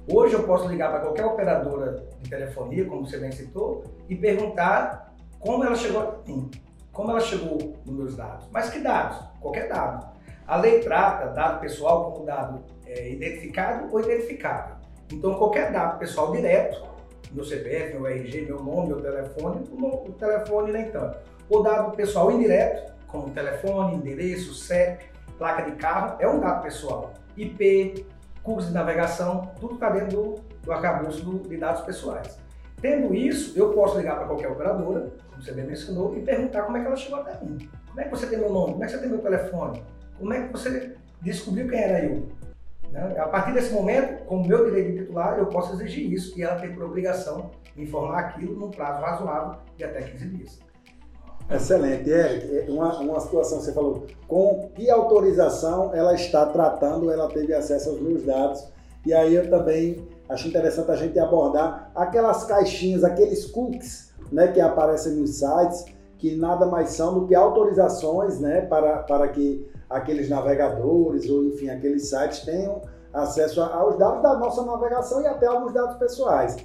Hoje 0.08 0.35
eu 0.35 0.44
posso 0.44 0.68
ligar 0.68 0.90
para 0.90 1.00
qualquer 1.00 1.25
operadora 1.25 2.06
de 2.23 2.30
telefonia, 2.30 2.85
como 2.85 3.06
você 3.06 3.18
bem 3.18 3.32
citou, 3.32 3.85
e 4.08 4.14
perguntar 4.14 5.12
como 5.38 5.64
ela 5.64 5.75
chegou 5.75 6.00
a 6.00 6.28
mim, 6.28 6.50
como 6.92 7.11
ela 7.11 7.20
chegou 7.20 7.76
nos 7.85 7.96
meus 7.96 8.16
dados. 8.16 8.49
Mas 8.52 8.70
que 8.70 8.80
dados? 8.80 9.18
Qualquer 9.40 9.68
dado. 9.68 10.15
A 10.47 10.57
lei 10.57 10.81
trata 10.81 11.26
dado 11.26 11.61
pessoal 11.61 12.12
como 12.12 12.25
dado 12.25 12.62
é, 12.87 13.11
identificado 13.11 13.93
ou 13.93 14.00
identificável. 14.00 14.76
Então, 15.12 15.35
qualquer 15.35 15.73
dado 15.73 15.99
pessoal 15.99 16.31
direto, 16.33 16.87
meu 17.33 17.45
CPF, 17.45 17.95
meu 17.95 18.07
RG, 18.07 18.43
meu 18.43 18.62
nome, 18.62 18.88
meu 18.88 19.00
telefone, 19.00 19.65
o, 19.73 20.12
telefone 20.12 20.73
nem 20.73 20.91
tanto. 20.91 21.19
O 21.49 21.61
dado 21.61 21.97
pessoal 21.97 22.31
indireto, 22.31 22.93
como 23.09 23.31
telefone, 23.31 23.97
endereço, 23.97 24.55
CEP, 24.55 25.05
placa 25.37 25.62
de 25.62 25.73
carro, 25.76 26.17
é 26.21 26.29
um 26.29 26.41
dado 26.41 26.62
pessoal. 26.62 27.12
IP, 27.37 28.07
curso 28.43 28.69
de 28.69 28.75
navegação, 28.75 29.50
tudo 29.61 29.75
está 29.75 29.91
dentro 29.91 30.17
do, 30.17 30.35
do 30.62 30.73
arcabouço 30.73 31.25
do, 31.25 31.49
de 31.49 31.57
dados 31.57 31.83
pessoais. 31.83 32.38
Tendo 32.81 33.15
isso, 33.15 33.59
eu 33.59 33.73
posso 33.73 33.99
ligar 33.99 34.17
para 34.17 34.26
qualquer 34.26 34.49
operadora, 34.49 35.12
como 35.31 35.43
você 35.43 35.53
bem 35.53 35.67
mencionou, 35.67 36.17
e 36.17 36.23
perguntar 36.23 36.62
como 36.62 36.76
é 36.76 36.81
que 36.81 36.87
ela 36.87 36.97
chegou 36.97 37.21
até 37.21 37.45
mim. 37.45 37.69
Como 37.88 38.00
é 38.00 38.05
que 38.05 38.11
você 38.11 38.26
tem 38.26 38.38
meu 38.38 38.53
nome? 38.53 38.73
Como 38.73 38.85
é 38.85 38.87
que 38.87 38.93
você 38.93 38.99
tem 38.99 39.09
meu 39.09 39.19
telefone? 39.19 39.83
Como 40.18 40.32
é 40.32 40.46
que 40.46 40.52
você 40.52 40.94
descobriu 41.20 41.68
quem 41.68 41.78
era 41.78 42.04
eu? 42.04 42.26
Né? 42.90 43.18
A 43.18 43.28
partir 43.28 43.52
desse 43.52 43.73
momento, 43.73 44.25
como 44.25 44.46
meu 44.46 44.64
direito 44.64 44.92
de 44.92 44.99
titular, 45.00 45.38
eu 45.38 45.46
posso 45.46 45.75
exigir 45.75 46.12
isso 46.12 46.38
e 46.38 46.42
ela 46.42 46.56
tem 46.56 46.73
por 46.73 46.85
obrigação 46.85 47.50
informar 47.76 48.20
aquilo 48.20 48.58
num 48.58 48.70
prazo 48.70 49.02
razoável 49.02 49.61
de 49.76 49.85
até 49.85 50.02
15 50.02 50.28
dias. 50.28 50.58
Excelente, 51.50 52.11
Eric. 52.11 52.58
É 52.58 52.73
uma, 52.73 52.99
uma 52.99 53.20
situação 53.20 53.58
que 53.58 53.64
você 53.64 53.73
falou, 53.73 54.06
com 54.26 54.68
que 54.75 54.90
autorização 54.90 55.94
ela 55.94 56.14
está 56.14 56.46
tratando, 56.46 57.11
ela 57.11 57.28
teve 57.28 57.54
acesso 57.54 57.90
aos 57.90 58.00
meus 58.00 58.25
dados. 58.25 58.66
E 59.04 59.14
aí 59.14 59.35
eu 59.35 59.49
também 59.49 60.08
acho 60.28 60.49
interessante 60.49 60.90
a 60.90 60.96
gente 60.96 61.16
abordar 61.18 61.92
aquelas 61.94 62.42
caixinhas, 62.44 63.04
aqueles 63.04 63.46
cookies 63.46 64.12
né, 64.32 64.49
que 64.49 64.61
aparecem 64.61 65.12
nos 65.12 65.38
sites, 65.38 65.85
que 66.18 66.37
nada 66.37 66.66
mais 66.66 66.90
são 66.90 67.14
do 67.14 67.26
que 67.26 67.35
autorizações 67.35 68.40
né, 68.40 68.62
para, 68.62 68.99
para 68.99 69.28
que 69.28 69.68
aqueles 69.88 70.28
navegadores 70.28 71.28
ou, 71.28 71.44
enfim, 71.44 71.68
aqueles 71.68 72.08
sites 72.08 72.40
tenham 72.40 72.80
acesso 73.12 73.61
aos 73.61 73.99
dados 73.99 74.23
da 74.23 74.35
nossa 74.35 74.64
navegação 74.64 75.23
e 75.23 75.26
até 75.26 75.46
alguns 75.46 75.73
dados 75.73 75.96
pessoais. 75.96 76.56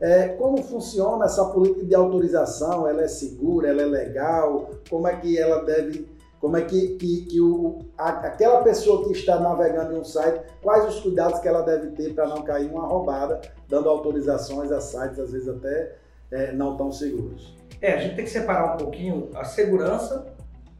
É, 0.00 0.28
como 0.28 0.62
funciona 0.62 1.24
essa 1.24 1.44
política 1.46 1.84
de 1.84 1.94
autorização? 1.94 2.86
Ela 2.86 3.02
é 3.02 3.08
segura? 3.08 3.68
Ela 3.68 3.82
é 3.82 3.86
legal? 3.86 4.70
Como 4.88 5.08
é 5.08 5.16
que 5.16 5.36
ela 5.36 5.64
deve 5.64 6.08
como 6.40 6.56
é 6.56 6.62
que, 6.62 6.96
que, 6.96 7.22
que 7.26 7.40
o, 7.40 7.80
a, 7.96 8.10
aquela 8.10 8.62
pessoa 8.62 9.04
que 9.04 9.12
está 9.12 9.40
navegando 9.40 9.94
em 9.94 9.98
um 9.98 10.04
site, 10.04 10.40
quais 10.62 10.86
os 10.86 11.00
cuidados 11.00 11.40
que 11.40 11.48
ela 11.48 11.62
deve 11.62 11.88
ter 11.96 12.14
para 12.14 12.28
não 12.28 12.42
cair 12.42 12.70
uma 12.70 12.86
roubada, 12.86 13.40
dando 13.68 13.88
autorizações 13.88 14.70
a 14.70 14.80
sites, 14.80 15.18
às 15.18 15.32
vezes 15.32 15.48
até 15.48 15.96
é, 16.30 16.52
não 16.52 16.76
tão 16.76 16.90
seguros? 16.90 17.56
É, 17.80 17.94
a 17.94 17.98
gente 17.98 18.16
tem 18.16 18.24
que 18.24 18.30
separar 18.30 18.74
um 18.74 18.76
pouquinho 18.76 19.30
a 19.34 19.44
segurança 19.44 20.26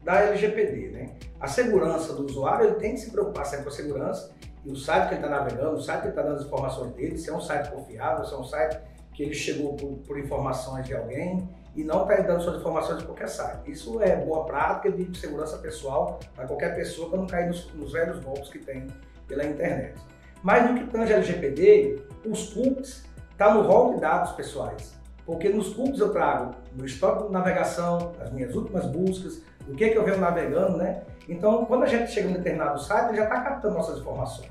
da 0.03 0.21
LGPD, 0.21 0.89
né? 0.89 1.09
A 1.39 1.47
segurança 1.47 2.13
do 2.13 2.25
usuário, 2.25 2.67
ele 2.67 2.75
tem 2.75 2.93
que 2.93 2.99
se 2.99 3.11
preocupar 3.11 3.45
sempre 3.45 3.65
com 3.65 3.69
a 3.69 3.73
segurança 3.73 4.31
e 4.65 4.71
o 4.71 4.75
site 4.75 5.07
que 5.07 5.15
ele 5.15 5.25
está 5.25 5.29
navegando, 5.29 5.75
o 5.75 5.81
site 5.81 6.01
que 6.01 6.07
está 6.09 6.21
dando 6.21 6.35
as 6.35 6.45
informações 6.45 6.91
dele, 6.93 7.17
se 7.17 7.29
é 7.29 7.33
um 7.33 7.39
site 7.39 7.71
confiável, 7.71 8.25
se 8.25 8.33
é 8.33 8.37
um 8.37 8.43
site 8.43 8.79
que 9.13 9.23
ele 9.23 9.33
chegou 9.33 9.73
por, 9.75 9.97
por 9.99 10.19
informações 10.19 10.85
de 10.85 10.95
alguém, 10.95 11.47
e 11.75 11.83
não 11.83 12.03
está 12.03 12.15
dando 12.21 12.41
suas 12.41 12.59
informações 12.59 12.99
de 12.99 13.05
qualquer 13.05 13.29
site. 13.29 13.71
Isso 13.71 14.01
é 14.01 14.17
boa 14.17 14.45
prática 14.45 14.91
de 14.91 15.17
segurança 15.17 15.57
pessoal 15.59 16.19
para 16.35 16.45
qualquer 16.45 16.75
pessoa 16.75 17.09
para 17.09 17.19
não 17.19 17.27
cair 17.27 17.47
nos, 17.47 17.71
nos, 17.73 17.93
velhos 17.93 18.19
golpes 18.19 18.49
que 18.49 18.59
tem 18.59 18.87
pela 19.27 19.45
internet. 19.45 19.95
Mas 20.43 20.69
no 20.69 20.77
que 20.77 20.91
tange 20.91 21.13
LGPD, 21.13 22.01
os 22.25 22.53
cookies 22.53 23.05
estão 23.31 23.47
tá 23.49 23.53
no 23.53 23.61
rol 23.61 23.93
de 23.93 24.01
dados 24.01 24.31
pessoais. 24.33 24.98
Porque 25.29 25.47
nos 25.47 25.75
cookies 25.75 25.99
eu 25.99 26.11
trago 26.11 26.55
no 26.75 26.83
histórico 26.83 27.27
de 27.27 27.33
navegação, 27.33 28.13
as 28.19 28.31
minhas 28.31 28.55
últimas 28.55 28.87
buscas, 28.87 29.43
o 29.67 29.75
que, 29.75 29.83
é 29.83 29.89
que 29.89 29.95
eu 29.95 30.03
venho 30.03 30.17
navegando, 30.17 30.75
né? 30.75 31.03
Então, 31.27 31.65
quando 31.65 31.83
a 31.83 31.85
gente 31.85 32.09
chega 32.09 32.27
em 32.27 32.31
um 32.31 32.33
determinado 32.33 32.81
site, 32.81 33.09
ele 33.09 33.17
já 33.17 33.25
está 33.25 33.41
captando 33.41 33.75
nossas 33.75 33.99
informações. 33.99 34.49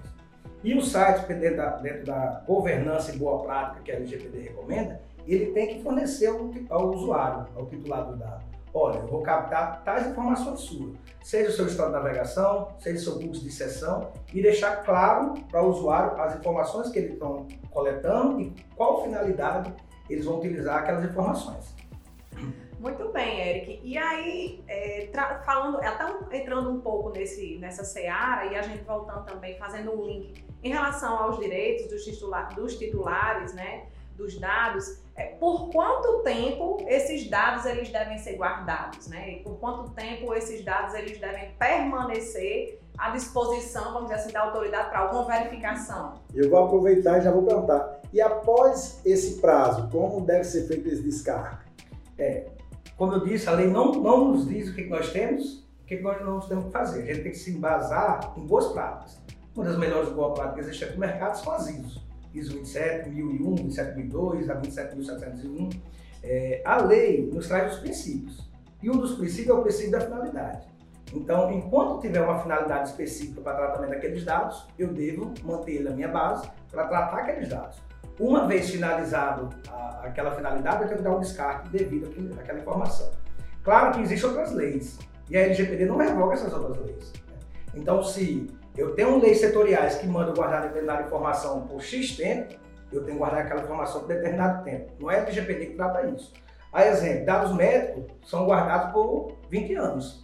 E 0.63 0.75
o 0.75 0.81
site, 0.81 1.27
dentro 1.33 2.07
da, 2.07 2.45
governança 2.47 3.13
e 3.13 3.19
boa 3.19 3.43
prática 3.43 3.83
que 3.83 3.91
a 3.91 3.97
LGPD 3.97 4.39
recomenda, 4.39 5.01
ele 5.27 5.47
tem 5.47 5.67
que 5.67 5.83
fornecer 5.83 6.29
ao, 6.71 6.91
usuário, 6.91 7.49
ao 7.57 7.67
titular 7.67 8.07
do 8.07 8.17
dado. 8.17 8.45
Olha, 8.73 8.99
eu 8.99 9.07
vou 9.09 9.21
captar 9.21 9.83
tais 9.83 10.07
informações 10.07 10.61
suas, 10.61 10.93
seja 11.25 11.51
o 11.51 11.53
seu 11.55 11.67
estado 11.67 11.89
de 11.89 11.95
navegação, 11.95 12.69
seja 12.79 12.99
o 12.99 13.01
seu 13.01 13.21
fluxo 13.21 13.43
de 13.43 13.51
sessão, 13.51 14.13
e 14.33 14.41
deixar 14.41 14.85
claro 14.85 15.35
para 15.51 15.61
o 15.61 15.71
usuário 15.71 16.21
as 16.21 16.37
informações 16.37 16.89
que 16.91 17.01
eles 17.01 17.15
estão 17.15 17.49
coletando 17.73 18.41
e 18.41 18.55
qual 18.77 19.03
finalidade 19.03 19.75
eles 20.09 20.25
vão 20.25 20.39
utilizar 20.39 20.79
aquelas 20.79 21.05
informações. 21.05 21.75
Muito 22.79 23.09
bem, 23.11 23.41
Eric. 23.41 23.81
E 23.83 23.99
aí, 23.99 24.63
é, 24.69 25.11
falando, 25.45 25.79
até 25.79 26.39
entrando 26.39 26.71
um 26.71 26.81
pouco 26.81 27.11
nesse, 27.11 27.59
nessa 27.59 27.85
seara 27.85 28.47
e 28.47 28.57
a 28.57 28.63
gente 28.63 28.85
voltando 28.85 29.25
também, 29.25 29.59
fazendo 29.59 29.93
um 29.93 30.07
link 30.07 30.45
em 30.63 30.71
relação 30.71 31.19
aos 31.19 31.39
direitos 31.39 31.89
dos, 31.89 32.05
titular, 32.05 32.55
dos 32.55 32.77
titulares, 32.77 33.53
né? 33.53 33.87
dos 34.19 34.37
dados, 34.39 35.01
é, 35.15 35.27
por 35.27 35.71
quanto 35.71 36.25
tempo 36.25 36.85
esses 36.89 37.31
dados 37.31 37.65
eles 37.65 37.89
devem 37.89 38.19
ser 38.19 38.37
guardados, 38.37 39.07
né? 39.07 39.31
E 39.31 39.37
por 39.45 39.57
quanto 39.59 39.91
tempo 39.93 40.35
esses 40.35 40.65
dados 40.65 40.93
eles 40.95 41.19
devem 41.21 41.53
permanecer 41.57 42.81
à 42.99 43.11
disposição, 43.11 43.93
vamos 43.93 44.11
dizer 44.11 44.15
assim, 44.15 44.33
da 44.33 44.41
autoridade 44.41 44.91
para 44.91 44.99
alguma 44.99 45.25
verificação? 45.25 46.15
Eu 46.35 46.51
vou 46.51 46.65
aproveitar 46.65 47.19
e 47.19 47.23
já 47.23 47.31
vou 47.31 47.45
perguntar. 47.45 47.98
E 48.13 48.21
após 48.21 49.01
esse 49.05 49.41
prazo, 49.41 49.89
como 49.91 50.25
deve 50.25 50.45
ser 50.45 50.67
feito 50.67 50.89
esse 50.89 51.03
descarte? 51.03 51.65
É, 52.19 52.47
como 52.97 53.13
eu 53.13 53.25
disse, 53.25 53.49
a 53.49 53.53
lei 53.53 53.69
não, 53.69 53.93
não 53.93 54.33
nos 54.33 54.49
diz 54.49 54.69
o 54.69 54.75
que 54.75 54.85
nós 54.85 55.13
temos, 55.13 55.67
o 55.83 55.85
que 55.87 56.01
nós 56.01 56.21
não 56.25 56.41
temos 56.41 56.67
que 56.67 56.71
fazer. 56.73 57.03
A 57.03 57.07
gente 57.07 57.23
tem 57.23 57.33
que 57.33 57.39
se 57.39 57.51
embasar 57.51 58.35
em 58.37 58.47
boas 58.47 58.69
práticas. 58.73 59.21
Uma 59.55 59.65
das 59.67 59.79
melhores 59.79 60.09
boas 60.11 60.35
práticas 60.35 60.55
que 60.55 60.71
existe 60.71 60.95
no 60.95 60.99
mercado 60.99 61.37
são 61.37 61.53
as 61.53 61.69
ISO. 61.69 62.03
ISO 62.35 62.53
27, 62.55 63.11
1001, 63.11 63.55
27002, 63.55 64.51
a 64.51 64.55
27701. 64.55 65.69
É, 66.23 66.63
a 66.65 66.83
lei 66.83 67.31
nos 67.33 67.47
traz 67.47 67.75
os 67.75 67.81
princípios. 67.81 68.49
E 68.83 68.91
um 68.91 68.97
dos 68.97 69.17
princípios 69.17 69.49
é 69.49 69.53
o 69.53 69.63
princípio 69.63 69.93
da 69.93 70.01
finalidade. 70.01 70.67
Então, 71.15 71.51
enquanto 71.53 72.01
tiver 72.01 72.21
uma 72.21 72.39
finalidade 72.41 72.91
específica 72.91 73.41
para 73.41 73.57
tratamento 73.57 73.91
daqueles 73.91 74.25
dados, 74.25 74.67
eu 74.79 74.93
devo 74.93 75.33
manter 75.43 75.83
na 75.83 75.91
minha 75.91 76.09
base 76.09 76.49
para 76.71 76.87
tratar 76.87 77.19
aqueles 77.19 77.49
dados. 77.49 77.88
Uma 78.19 78.47
vez 78.47 78.71
finalizado 78.71 79.49
a, 79.71 80.01
aquela 80.05 80.33
finalidade, 80.33 80.83
eu 80.83 80.89
tenho 80.89 80.99
que 80.99 81.05
dar 81.05 81.17
um 81.17 81.21
descarte 81.21 81.69
devido 81.71 82.11
àquela 82.39 82.59
informação. 82.59 83.11
Claro 83.63 83.93
que 83.93 84.01
existem 84.01 84.29
outras 84.29 84.53
leis, 84.53 84.99
e 85.31 85.37
a 85.37 85.43
LGPD 85.43 85.87
não 85.87 85.97
revoga 85.97 86.35
essas 86.35 86.53
outras 86.53 86.79
leis. 86.85 87.13
Então, 87.75 88.03
se 88.03 88.49
eu 88.77 88.95
tenho 88.95 89.19
leis 89.19 89.41
setoriais 89.41 89.97
que 89.97 90.07
mandam 90.07 90.35
guardar 90.35 90.63
determinada 90.63 91.03
informação 91.03 91.63
por 91.67 91.81
X 91.81 92.17
tempo, 92.17 92.55
eu 92.91 93.03
tenho 93.03 93.13
que 93.13 93.19
guardar 93.19 93.45
aquela 93.45 93.63
informação 93.63 94.01
por 94.01 94.09
determinado 94.09 94.65
tempo. 94.65 94.93
Não 94.99 95.11
é 95.11 95.21
a 95.21 95.23
LGPD 95.23 95.67
que 95.67 95.75
trata 95.75 96.07
isso. 96.07 96.33
A 96.73 96.87
exemplo, 96.87 97.27
dados 97.27 97.55
médicos 97.55 98.05
são 98.27 98.47
guardados 98.47 98.93
por 98.93 99.37
20 99.51 99.75
anos. 99.75 100.23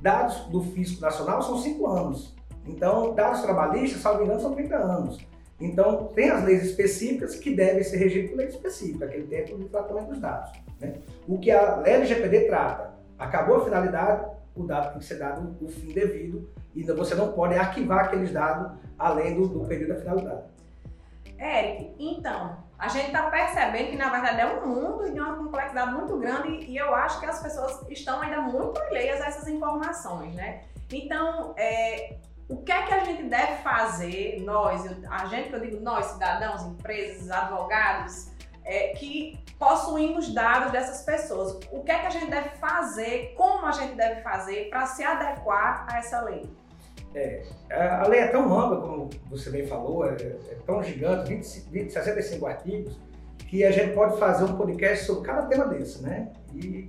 Dados 0.00 0.40
do 0.46 0.62
Fisco 0.62 1.00
Nacional 1.00 1.42
são 1.42 1.58
5 1.58 1.86
anos. 1.86 2.34
Então, 2.66 3.14
dados 3.14 3.42
trabalhistas, 3.42 4.00
salvo 4.00 4.24
engano, 4.24 4.40
são 4.40 4.54
30 4.54 4.76
anos. 4.76 5.18
Então, 5.60 6.06
tem 6.14 6.30
as 6.30 6.44
leis 6.44 6.64
específicas 6.64 7.34
que 7.34 7.54
devem 7.54 7.82
ser 7.82 7.96
regidas 7.96 8.30
por 8.30 8.36
lei 8.36 8.46
específica, 8.46 9.06
aquele 9.06 9.26
tempo 9.26 9.58
de 9.58 9.68
tratamento 9.68 10.08
dos 10.08 10.20
dados. 10.20 10.52
Né? 10.80 10.94
O 11.26 11.38
que 11.38 11.50
a 11.50 11.82
LGPD 11.84 12.46
trata, 12.46 12.94
acabou 13.18 13.56
a 13.56 13.64
finalidade, 13.64 14.30
o 14.54 14.64
dado 14.64 14.90
tem 14.90 14.98
que 14.98 15.04
ser 15.04 15.18
dado 15.18 15.56
o 15.60 15.68
fim 15.68 15.92
devido 15.92 16.48
e 16.74 16.82
você 16.82 17.14
não 17.14 17.32
pode 17.32 17.54
arquivar 17.54 18.06
aqueles 18.06 18.32
dados 18.32 18.78
além 18.98 19.34
do, 19.34 19.48
do 19.48 19.66
período 19.66 19.94
da 19.94 20.00
finalidade. 20.00 20.42
Eric, 21.38 21.94
então, 21.98 22.56
a 22.78 22.88
gente 22.88 23.06
está 23.06 23.30
percebendo 23.30 23.90
que 23.90 23.96
na 23.96 24.10
verdade 24.10 24.40
é 24.40 24.46
um 24.46 24.66
mundo 24.66 25.12
de 25.12 25.18
uma 25.20 25.36
complexidade 25.36 25.92
muito 25.92 26.16
grande 26.18 26.48
e 26.48 26.76
eu 26.76 26.94
acho 26.94 27.20
que 27.20 27.26
as 27.26 27.40
pessoas 27.40 27.80
estão 27.88 28.20
ainda 28.20 28.40
muito 28.40 28.80
alheias 28.80 29.20
a 29.20 29.26
essas 29.26 29.48
informações, 29.48 30.34
né? 30.34 30.62
Então, 30.92 31.54
é, 31.56 32.16
o 32.48 32.56
que 32.56 32.72
é 32.72 32.82
que 32.82 32.94
a 32.94 33.04
gente 33.04 33.24
deve 33.24 33.56
fazer, 33.62 34.42
nós, 34.42 34.84
a 35.10 35.26
gente 35.26 35.50
que 35.50 35.54
eu 35.54 35.60
digo 35.60 35.80
nós, 35.80 36.06
cidadãos, 36.06 36.62
empresas, 36.62 37.30
advogados, 37.30 38.30
é, 38.64 38.88
que 38.88 39.38
possuímos 39.58 40.32
dados 40.32 40.72
dessas 40.72 41.02
pessoas. 41.02 41.58
O 41.70 41.82
que 41.82 41.90
é 41.90 41.98
que 41.98 42.06
a 42.06 42.10
gente 42.10 42.30
deve 42.30 42.50
fazer, 42.56 43.34
como 43.36 43.66
a 43.66 43.72
gente 43.72 43.94
deve 43.94 44.22
fazer 44.22 44.70
para 44.70 44.86
se 44.86 45.02
adequar 45.04 45.86
a 45.90 45.98
essa 45.98 46.22
lei? 46.22 46.48
É, 47.14 47.42
a 47.70 48.06
lei 48.06 48.20
é 48.20 48.28
tão 48.28 48.44
ampla, 48.58 48.80
como 48.80 49.10
você 49.28 49.50
bem 49.50 49.66
falou, 49.66 50.06
é, 50.06 50.14
é 50.14 50.56
tão 50.66 50.82
gigante, 50.82 51.28
20, 51.28 51.70
20, 51.70 51.92
65 51.92 52.46
artigos, 52.46 52.98
que 53.38 53.64
a 53.64 53.70
gente 53.70 53.94
pode 53.94 54.18
fazer 54.18 54.44
um 54.44 54.56
podcast 54.56 55.04
sobre 55.04 55.26
cada 55.26 55.42
tema 55.46 55.66
desse, 55.66 56.02
né? 56.02 56.30
E, 56.54 56.86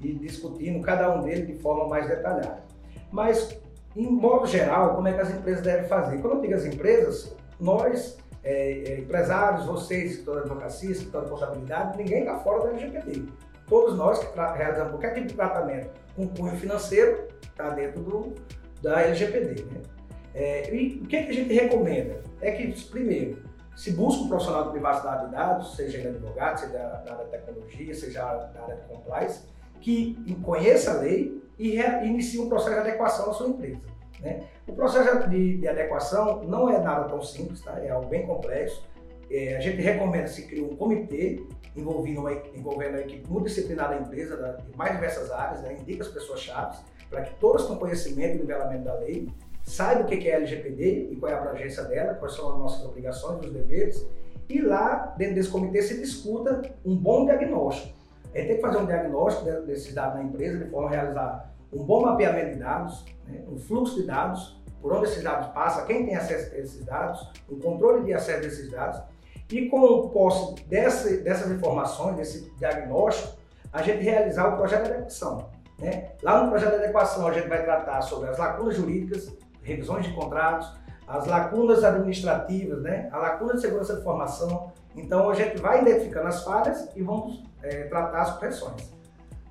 e 0.00 0.14
discutindo 0.14 0.80
cada 0.82 1.14
um 1.14 1.22
deles 1.22 1.46
de 1.46 1.54
forma 1.58 1.86
mais 1.86 2.08
detalhada. 2.08 2.62
Mas, 3.12 3.58
em 3.96 4.10
modo 4.10 4.46
geral, 4.46 4.94
como 4.94 5.08
é 5.08 5.12
que 5.12 5.20
as 5.20 5.30
empresas 5.30 5.62
devem 5.62 5.88
fazer? 5.88 6.20
Quando 6.20 6.36
eu 6.36 6.40
digo 6.40 6.54
as 6.54 6.64
empresas, 6.64 7.34
nós 7.58 8.18
é, 8.44 8.92
é, 8.92 8.98
empresários, 9.00 9.66
vocês, 9.66 10.12
escritório 10.12 10.44
de 10.44 10.50
advocacia, 10.50 10.90
escritório 10.90 11.26
de 11.26 11.34
contabilidade, 11.34 11.98
ninguém 11.98 12.20
está 12.20 12.38
fora 12.38 12.64
da 12.64 12.70
LGPD. 12.70 13.24
Todos 13.66 13.96
nós 13.96 14.18
que 14.18 14.26
realizamos 14.34 14.92
qualquer 14.92 15.14
tipo 15.14 15.26
de 15.26 15.34
tratamento 15.34 15.90
com 16.16 16.28
cunho 16.28 16.56
financeiro 16.56 17.28
está 17.42 17.70
dentro 17.70 18.02
do, 18.02 18.34
da 18.82 19.02
LGPD. 19.02 19.64
Né? 19.64 19.82
É, 20.34 20.74
e 20.74 21.00
o 21.02 21.06
que, 21.06 21.16
é 21.16 21.22
que 21.24 21.30
a 21.30 21.34
gente 21.34 21.52
recomenda? 21.52 22.22
É 22.40 22.52
que, 22.52 22.84
primeiro, 22.84 23.42
se 23.76 23.92
busca 23.92 24.22
um 24.22 24.28
profissional 24.28 24.64
de 24.64 24.70
privacidade 24.70 25.26
de 25.26 25.32
dados, 25.32 25.76
seja 25.76 25.98
ele 25.98 26.08
advogado, 26.08 26.58
seja 26.58 26.72
da 26.72 27.12
área 27.12 27.24
de 27.24 27.30
tecnologia, 27.30 27.94
seja 27.94 28.22
da 28.22 28.62
área 28.62 28.76
de 28.76 28.82
compliance, 28.82 29.42
que 29.80 30.36
conheça 30.42 30.92
a 30.92 30.94
lei 30.94 31.42
e 31.58 31.76
inicie 32.04 32.40
um 32.40 32.48
processo 32.48 32.74
de 32.74 32.80
adequação 32.80 33.26
da 33.26 33.32
sua 33.32 33.48
empresa. 33.48 33.80
Né? 34.20 34.44
O 34.66 34.72
processo 34.72 35.28
de, 35.28 35.58
de, 35.58 35.68
adequação 35.68 36.42
não 36.44 36.70
é 36.70 36.78
nada 36.78 37.08
tão 37.08 37.22
simples, 37.22 37.60
tá? 37.60 37.78
é 37.80 37.90
algo 37.90 38.08
bem 38.08 38.26
complexo. 38.26 38.86
É, 39.30 39.56
a 39.56 39.60
gente 39.60 39.80
recomenda 39.80 40.26
se 40.26 40.46
criar 40.46 40.64
um 40.64 40.76
comitê 40.76 41.42
envolvendo 41.76 42.20
uma, 42.20 42.32
envolvendo 42.54 42.96
a 42.96 43.00
equipe 43.00 43.28
multidisciplinar 43.28 43.90
da 43.90 43.96
empresa, 43.98 44.36
da, 44.36 44.52
de 44.52 44.76
mais 44.76 44.92
diversas 44.92 45.30
áreas, 45.30 45.62
né? 45.62 45.76
indica 45.78 46.02
as 46.02 46.08
pessoas-chave, 46.08 46.78
para 47.10 47.22
que 47.22 47.34
todas 47.38 47.64
tenham 47.64 47.78
conhecimento 47.78 48.36
e 48.36 48.38
nivelamento 48.38 48.84
da 48.84 48.94
lei, 48.94 49.28
saibam 49.64 50.04
o 50.04 50.06
que 50.06 50.28
é 50.28 50.34
LGPD 50.34 51.10
e 51.12 51.16
qual 51.16 51.30
é 51.30 51.34
a 51.34 51.38
abrangência 51.38 51.84
dela, 51.84 52.14
quais 52.14 52.34
são 52.34 52.52
as 52.52 52.58
nossas 52.58 52.84
obrigações, 52.84 53.44
os 53.44 53.52
deveres, 53.52 54.06
e 54.48 54.62
lá, 54.62 55.14
dentro 55.18 55.34
desse 55.34 55.50
comitê, 55.50 55.82
se 55.82 56.00
discuta 56.00 56.74
um 56.84 56.96
bom 56.96 57.26
diagnóstico. 57.26 57.97
Gente 58.34 58.46
tem 58.46 58.56
que 58.56 58.62
fazer 58.62 58.78
um 58.78 58.86
diagnóstico 58.86 59.44
desses 59.62 59.94
dados 59.94 60.16
na 60.16 60.24
empresa, 60.24 60.64
de 60.64 60.70
forma 60.70 60.88
a 60.88 60.90
realizar 60.90 61.54
um 61.72 61.84
bom 61.84 62.02
mapeamento 62.02 62.54
de 62.54 62.58
dados, 62.60 63.04
né, 63.26 63.42
um 63.48 63.58
fluxo 63.58 63.96
de 63.96 64.06
dados, 64.06 64.58
por 64.80 64.92
onde 64.92 65.06
esses 65.06 65.22
dados 65.22 65.48
passam, 65.48 65.84
quem 65.86 66.06
tem 66.06 66.14
acesso 66.14 66.54
a 66.54 66.58
esses 66.58 66.84
dados, 66.84 67.30
o 67.48 67.56
controle 67.56 68.04
de 68.04 68.14
acesso 68.14 68.44
a 68.44 68.46
esses 68.46 68.70
dados. 68.70 69.00
E 69.50 69.68
com 69.68 70.08
posse 70.10 70.62
dessa, 70.64 71.10
dessas 71.18 71.50
informações, 71.50 72.16
desse 72.16 72.50
diagnóstico, 72.58 73.38
a 73.72 73.82
gente 73.82 74.02
realizar 74.02 74.54
o 74.54 74.56
projeto 74.56 74.84
de 74.84 74.92
adequação. 74.92 75.50
Né? 75.78 76.10
Lá 76.22 76.42
no 76.42 76.50
projeto 76.50 76.70
de 76.70 76.84
adequação 76.84 77.26
a 77.26 77.32
gente 77.32 77.48
vai 77.48 77.64
tratar 77.64 78.02
sobre 78.02 78.28
as 78.28 78.38
lacunas 78.38 78.76
jurídicas, 78.76 79.34
revisões 79.62 80.06
de 80.06 80.12
contratos, 80.12 80.70
as 81.06 81.26
lacunas 81.26 81.82
administrativas, 81.82 82.82
né? 82.82 83.08
a 83.10 83.18
lacuna 83.18 83.54
de 83.54 83.60
segurança 83.62 83.96
de 83.96 84.02
formação. 84.02 84.72
Então 84.98 85.30
a 85.30 85.34
gente 85.34 85.58
vai 85.58 85.82
identificando 85.82 86.28
as 86.28 86.44
falhas 86.44 86.88
e 86.94 87.02
vamos 87.02 87.42
é, 87.62 87.84
tratar 87.84 88.22
as 88.22 88.36
correções. 88.38 88.98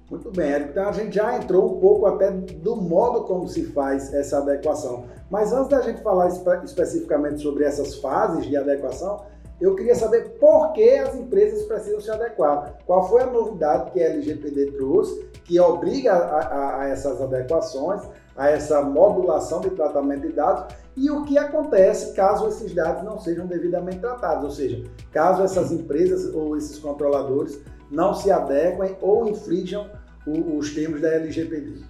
Muito 0.10 0.32
bem, 0.32 0.54
Então 0.62 0.88
a 0.88 0.92
gente 0.94 1.16
já 1.16 1.36
entrou 1.36 1.76
um 1.76 1.82
pouco 1.82 2.06
até 2.06 2.32
do 2.32 2.78
modo 2.78 3.26
como 3.26 3.46
se 3.48 3.66
faz 3.66 4.14
essa 4.14 4.38
adequação. 4.38 5.06
Mas 5.30 5.52
antes 5.52 5.68
da 5.68 5.82
gente 5.82 6.02
falar 6.02 6.30
espe 6.30 6.50
especificamente 6.64 7.42
sobre 7.42 7.66
essas 7.66 7.96
fases 7.96 8.46
de 8.46 8.56
adequação, 8.56 9.26
eu 9.60 9.76
queria 9.76 9.96
saber 9.96 10.38
por 10.40 10.72
que 10.72 10.90
as 10.92 11.14
empresas 11.16 11.66
precisam 11.66 12.00
se 12.00 12.10
adequar. 12.10 12.78
Qual 12.86 13.10
foi 13.10 13.24
a 13.24 13.26
novidade 13.26 13.92
que 13.92 14.02
a 14.02 14.06
LGPD 14.06 14.74
trouxe 14.74 15.26
que 15.44 15.60
obriga 15.60 16.14
a, 16.14 16.40
a, 16.40 16.82
a 16.84 16.88
essas 16.88 17.22
adequações, 17.22 18.02
a 18.38 18.50
essa 18.50 18.84
modulação 18.84 19.60
de 19.62 19.72
tratamento 19.72 20.22
de 20.22 20.34
dados 20.34 20.76
e 20.96 21.10
o 21.10 21.26
que 21.26 21.38
acontece 21.38 22.14
caso 22.14 22.48
esses 22.48 22.74
dados 22.74 23.04
não 23.04 23.20
sejam 23.20 23.48
devidamente 23.48 24.00
tratados, 24.00 24.44
ou 24.44 24.52
seja, 24.52 24.84
caso 25.12 25.44
essas 25.44 25.72
empresas 25.72 26.34
ou 26.34 26.56
esses 26.56 26.78
controladores 26.78 27.60
não 27.90 28.14
se 28.14 28.32
adequem 28.32 28.96
ou 29.02 29.28
infringam 29.28 29.90
os 30.26 30.74
termos 30.74 31.02
da 31.02 31.10
LGPD. 31.14 31.84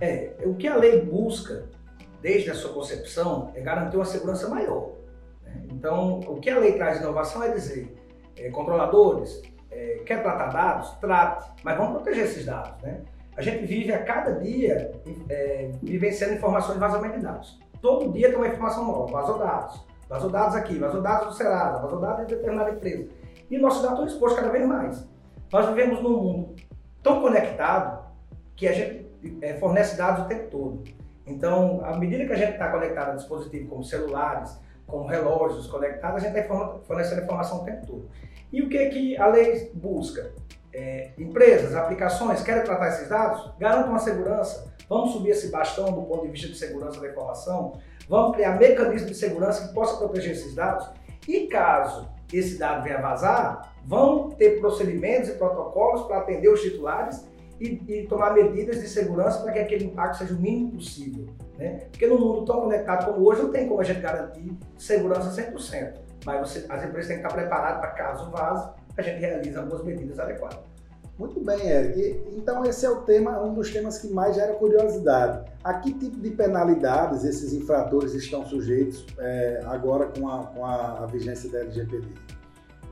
É, 0.00 0.34
o 0.44 0.54
que 0.54 0.68
a 0.68 0.76
lei 0.76 1.00
busca, 1.00 1.64
desde 2.20 2.50
a 2.50 2.54
sua 2.54 2.72
concepção, 2.72 3.50
é 3.54 3.60
garantir 3.60 3.96
uma 3.96 4.04
segurança 4.04 4.48
maior. 4.48 4.92
Né? 5.42 5.62
Então, 5.72 6.20
o 6.20 6.40
que 6.40 6.50
a 6.50 6.58
lei 6.58 6.74
traz 6.74 6.98
de 6.98 7.04
inovação 7.04 7.42
é 7.42 7.50
dizer, 7.50 7.96
é, 8.36 8.50
controladores, 8.50 9.40
é, 9.70 10.02
quer 10.04 10.22
tratar 10.22 10.48
dados? 10.48 10.90
Trate, 11.00 11.50
mas 11.62 11.76
vamos 11.76 11.94
proteger 11.94 12.24
esses 12.24 12.44
dados. 12.44 12.82
Né? 12.82 13.00
A 13.36 13.42
gente 13.42 13.66
vive 13.66 13.92
a 13.92 14.02
cada 14.02 14.32
dia 14.32 14.92
é, 15.28 15.70
vivenciando 15.82 16.34
informações 16.34 16.74
de 16.74 16.80
vazamento 16.80 17.16
de 17.18 17.24
dados. 17.24 17.58
Todo 17.80 18.12
dia 18.12 18.28
tem 18.28 18.36
uma 18.36 18.48
informação 18.48 18.86
nova, 18.86 19.12
vazou 19.12 19.38
dados, 19.38 19.84
vazou 20.08 20.30
dados 20.30 20.54
aqui, 20.54 20.78
vazou 20.78 21.02
dados 21.02 21.28
do 21.28 21.34
Serasa, 21.34 21.82
vazou 21.82 22.00
dados 22.00 22.26
de 22.26 22.34
determinada 22.34 22.70
empresa. 22.70 23.08
E 23.50 23.58
nossos 23.58 23.82
dados 23.82 23.98
estão 23.98 24.14
expostos 24.14 24.40
cada 24.40 24.52
vez 24.52 24.66
mais. 24.66 25.08
Nós 25.52 25.66
vivemos 25.68 26.00
num 26.00 26.16
mundo 26.16 26.54
tão 27.02 27.20
conectado 27.20 28.04
que 28.56 28.68
a 28.68 28.72
gente 28.72 29.06
é, 29.42 29.54
fornece 29.54 29.96
dados 29.96 30.24
o 30.24 30.28
tempo 30.28 30.48
todo. 30.50 30.84
Então, 31.26 31.80
à 31.84 31.96
medida 31.96 32.24
que 32.24 32.32
a 32.32 32.36
gente 32.36 32.52
está 32.52 32.70
conectado 32.70 33.10
a 33.10 33.14
dispositivos 33.16 33.68
como 33.68 33.84
celulares, 33.84 34.58
como 34.86 35.06
relógios 35.06 35.66
conectados, 35.66 36.22
a 36.22 36.26
gente 36.26 36.38
está 36.38 36.78
fornecendo 36.86 37.22
informação 37.22 37.62
o 37.62 37.64
tempo 37.64 37.86
todo. 37.86 38.08
E 38.52 38.62
o 38.62 38.68
que, 38.68 38.78
é 38.78 38.88
que 38.90 39.16
a 39.16 39.26
lei 39.26 39.70
busca? 39.74 40.32
É, 40.74 41.12
empresas, 41.16 41.74
aplicações 41.74 42.42
querem 42.42 42.64
tratar 42.64 42.88
esses 42.88 43.08
dados? 43.08 43.52
Garantam 43.58 43.90
uma 43.90 44.00
segurança. 44.00 44.72
Vamos 44.88 45.12
subir 45.12 45.30
esse 45.30 45.48
bastão 45.48 45.92
do 45.92 46.02
ponto 46.02 46.22
de 46.22 46.32
vista 46.32 46.48
de 46.48 46.56
segurança 46.56 47.00
da 47.00 47.08
informação? 47.08 47.78
Vamos 48.08 48.34
criar 48.34 48.58
mecanismos 48.58 49.10
de 49.10 49.16
segurança 49.16 49.68
que 49.68 49.74
possam 49.74 49.98
proteger 49.98 50.32
esses 50.32 50.54
dados? 50.54 50.90
E 51.28 51.46
caso 51.46 52.12
esse 52.32 52.58
dado 52.58 52.82
venha 52.82 53.00
vazar, 53.00 53.72
vão 53.84 54.30
ter 54.30 54.58
procedimentos 54.58 55.30
e 55.30 55.34
protocolos 55.34 56.02
para 56.02 56.18
atender 56.18 56.48
os 56.48 56.60
titulares 56.60 57.24
e, 57.60 57.80
e, 57.88 58.06
tomar 58.08 58.34
medidas 58.34 58.80
de 58.80 58.88
segurança 58.88 59.40
para 59.40 59.52
que 59.52 59.58
aquele 59.60 59.84
impacto 59.84 60.18
seja 60.18 60.34
o 60.34 60.38
mínimo 60.38 60.72
possível. 60.72 61.28
Né? 61.56 61.86
Porque 61.90 62.06
no 62.06 62.18
mundo 62.18 62.44
tão 62.44 62.62
conectado 62.62 63.06
como 63.06 63.24
hoje, 63.26 63.42
não 63.42 63.52
tem 63.52 63.68
como 63.68 63.80
a 63.80 63.84
gente 63.84 64.00
garantir 64.00 64.52
segurança 64.76 65.30
100%. 65.30 65.94
Mas 66.26 66.40
você, 66.40 66.66
as 66.68 66.84
empresas 66.84 67.06
têm 67.06 67.20
que 67.20 67.26
estar 67.26 67.32
preparadas 67.32 67.80
para 67.80 67.90
caso 67.90 68.30
vaze, 68.30 68.70
a 68.96 69.02
gente 69.02 69.20
realiza 69.20 69.60
algumas 69.60 69.84
medidas 69.84 70.18
adequadas. 70.18 70.74
Muito 71.18 71.38
bem, 71.40 71.68
Eric. 71.68 72.22
Então 72.36 72.64
esse 72.64 72.84
é 72.84 72.90
o 72.90 73.02
tema, 73.02 73.40
um 73.40 73.54
dos 73.54 73.70
temas 73.70 73.98
que 73.98 74.08
mais 74.08 74.34
gera 74.34 74.54
curiosidade. 74.54 75.48
A 75.62 75.74
que 75.74 75.92
tipo 75.92 76.18
de 76.18 76.30
penalidades 76.30 77.24
esses 77.24 77.52
infratores 77.52 78.14
estão 78.14 78.44
sujeitos 78.44 79.06
é, 79.18 79.62
agora 79.66 80.06
com 80.06 80.28
a, 80.28 80.46
com 80.46 80.64
a, 80.64 81.04
a 81.04 81.06
vigência 81.06 81.50
da 81.50 81.60
LGPD? 81.60 82.08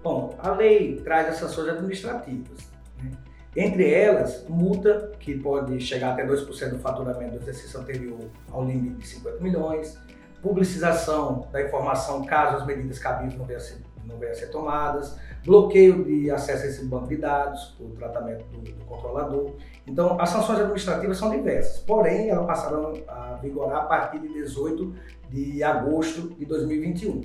Bom, 0.04 0.36
a 0.38 0.52
lei 0.52 1.00
traz 1.02 1.28
as 1.30 1.36
sanções 1.36 1.68
administrativas. 1.68 2.58
Né? 3.02 3.10
Entre 3.56 3.92
elas, 3.92 4.44
multa, 4.48 5.12
que 5.18 5.36
pode 5.38 5.80
chegar 5.80 6.12
até 6.12 6.26
2% 6.26 6.70
do 6.70 6.78
faturamento 6.78 7.32
do 7.32 7.42
exercício 7.42 7.78
anterior 7.80 8.20
ao 8.50 8.64
limite 8.64 8.96
de 8.96 9.08
50 9.08 9.40
milhões, 9.40 9.98
publicização 10.40 11.48
da 11.52 11.62
informação 11.62 12.24
caso 12.24 12.58
as 12.58 12.66
medidas 12.66 12.98
cabíveis 12.98 13.38
não 13.38 13.44
venham 13.44 13.60
a 13.60 13.64
ser, 13.64 13.78
não 14.06 14.16
venham 14.18 14.32
a 14.32 14.34
ser 14.34 14.48
tomadas, 14.48 15.16
bloqueio 15.44 16.04
de 16.04 16.30
acesso 16.30 16.64
a 16.64 16.66
esse 16.66 16.84
banco 16.84 17.08
de 17.08 17.16
dados, 17.16 17.76
o 17.80 17.88
tratamento 17.90 18.44
do, 18.46 18.60
do, 18.60 18.84
controlador. 18.84 19.52
Então, 19.86 20.20
as 20.20 20.28
sanções 20.28 20.58
administrativas 20.58 21.18
são 21.18 21.30
diversas, 21.30 21.78
porém, 21.80 22.30
elas 22.30 22.46
passaram 22.46 22.94
a 23.08 23.38
vigorar 23.42 23.82
a 23.82 23.84
partir 23.84 24.18
de 24.20 24.32
18 24.32 24.94
de 25.30 25.62
agosto 25.62 26.30
de 26.38 26.44
2021. 26.44 27.22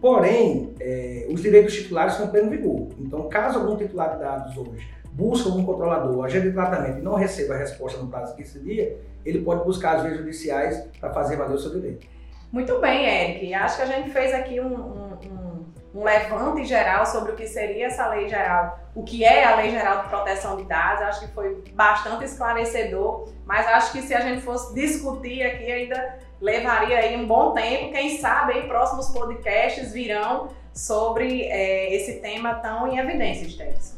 Porém, 0.00 0.74
é, 0.80 1.26
os 1.30 1.42
direitos 1.42 1.74
titulares 1.74 2.12
estão 2.12 2.28
em 2.28 2.30
pleno 2.30 2.50
vigor. 2.50 2.88
Então, 2.98 3.28
caso 3.28 3.58
algum 3.58 3.76
titular 3.76 4.14
de 4.14 4.20
dados 4.20 4.56
hoje 4.56 4.94
busque 5.14 5.48
um 5.48 5.64
controlador, 5.64 6.24
agente 6.24 6.48
de 6.48 6.52
tratamento 6.52 6.98
e 6.98 7.02
não 7.02 7.14
receba 7.14 7.54
a 7.54 7.58
resposta 7.58 8.00
no 8.00 8.08
prazo 8.08 8.32
de 8.32 8.42
15 8.42 8.60
dias, 8.60 8.98
ele 9.24 9.40
pode 9.42 9.64
buscar 9.64 9.96
as 9.96 10.02
vias 10.02 10.18
judiciais 10.18 10.88
para 11.00 11.12
fazer 11.12 11.36
valer 11.36 11.54
o 11.54 11.58
seu 11.58 11.70
direito. 11.70 12.06
Muito 12.54 12.78
bem, 12.78 13.04
Eric. 13.04 13.52
Acho 13.52 13.76
que 13.78 13.82
a 13.82 13.86
gente 13.86 14.10
fez 14.10 14.32
aqui 14.32 14.60
um, 14.60 14.76
um, 14.76 15.64
um, 15.92 16.04
levante 16.04 16.64
geral 16.64 17.04
sobre 17.04 17.32
o 17.32 17.34
que 17.34 17.48
seria 17.48 17.86
essa 17.86 18.06
lei 18.10 18.28
geral, 18.28 18.78
o 18.94 19.02
que 19.02 19.24
é 19.24 19.42
a 19.42 19.56
Lei 19.56 19.72
Geral 19.72 20.02
de 20.02 20.08
Proteção 20.08 20.56
de 20.56 20.62
Dados. 20.62 21.02
Acho 21.02 21.26
que 21.26 21.34
foi 21.34 21.64
bastante 21.74 22.24
esclarecedor, 22.24 23.28
mas 23.44 23.66
acho 23.66 23.90
que 23.90 24.02
se 24.02 24.14
a 24.14 24.20
gente 24.20 24.40
fosse 24.40 24.72
discutir 24.72 25.42
aqui 25.42 25.64
ainda 25.64 26.16
levaria 26.40 26.96
aí 26.96 27.16
um 27.16 27.26
bom 27.26 27.52
tempo. 27.54 27.92
Quem 27.92 28.18
sabe 28.18 28.52
aí 28.52 28.68
próximos 28.68 29.08
podcasts 29.08 29.92
virão 29.92 30.46
sobre 30.72 31.42
é, 31.46 31.92
esse 31.92 32.20
tema 32.20 32.54
tão 32.54 32.86
em 32.86 33.00
evidência, 33.00 33.48
Stetson. 33.48 33.96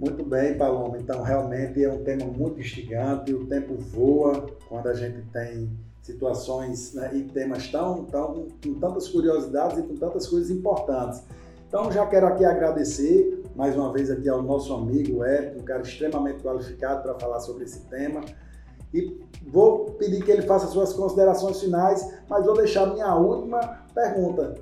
Muito 0.00 0.24
bem, 0.24 0.56
Paloma. 0.56 0.96
Então, 0.96 1.22
realmente 1.22 1.84
é 1.84 1.92
um 1.92 2.02
tema 2.02 2.24
muito 2.24 2.58
instigante. 2.58 3.34
O 3.34 3.46
tempo 3.46 3.74
voa 3.76 4.46
quando 4.66 4.88
a 4.88 4.94
gente 4.94 5.20
tem 5.30 5.68
situações 6.08 6.94
né, 6.94 7.10
e 7.14 7.22
temas 7.22 7.68
tão, 7.68 8.04
tão, 8.04 8.48
com 8.64 8.74
tantas 8.74 9.08
curiosidades 9.08 9.78
e 9.78 9.82
com 9.82 9.94
tantas 9.94 10.26
coisas 10.26 10.50
importantes. 10.50 11.22
Então, 11.68 11.92
já 11.92 12.06
quero 12.06 12.26
aqui 12.26 12.46
agradecer 12.46 13.42
mais 13.54 13.76
uma 13.76 13.92
vez 13.92 14.10
aqui 14.10 14.28
ao 14.28 14.40
nosso 14.40 14.72
amigo 14.72 15.24
Eric, 15.24 15.58
um 15.58 15.64
cara 15.64 15.82
extremamente 15.82 16.42
qualificado 16.42 17.02
para 17.02 17.14
falar 17.18 17.40
sobre 17.40 17.64
esse 17.64 17.80
tema. 17.86 18.20
E 18.94 19.20
vou 19.46 19.86
pedir 19.98 20.24
que 20.24 20.30
ele 20.30 20.42
faça 20.42 20.68
suas 20.68 20.92
considerações 20.92 21.60
finais, 21.60 22.08
mas 22.28 22.46
vou 22.46 22.56
deixar 22.56 22.86
minha 22.86 23.14
última 23.16 23.82
pergunta. 23.92 24.54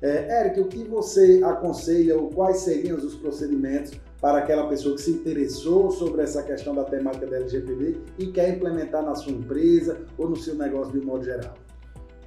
É, 0.00 0.40
Eric, 0.40 0.60
o 0.60 0.66
que 0.66 0.84
você 0.84 1.40
aconselha 1.42 2.16
ou 2.16 2.28
quais 2.28 2.58
seriam 2.58 2.98
os 2.98 3.14
procedimentos 3.14 3.92
para 4.22 4.38
aquela 4.38 4.68
pessoa 4.68 4.94
que 4.94 5.02
se 5.02 5.10
interessou 5.10 5.90
sobre 5.90 6.22
essa 6.22 6.44
questão 6.44 6.72
da 6.72 6.84
temática 6.84 7.26
da 7.26 7.38
LGPD 7.38 8.02
e 8.20 8.28
quer 8.28 8.50
implementar 8.50 9.02
na 9.02 9.16
sua 9.16 9.32
empresa 9.32 10.06
ou 10.16 10.30
no 10.30 10.36
seu 10.36 10.54
negócio 10.54 10.92
de 10.92 11.00
um 11.00 11.04
modo 11.04 11.24
geral? 11.24 11.54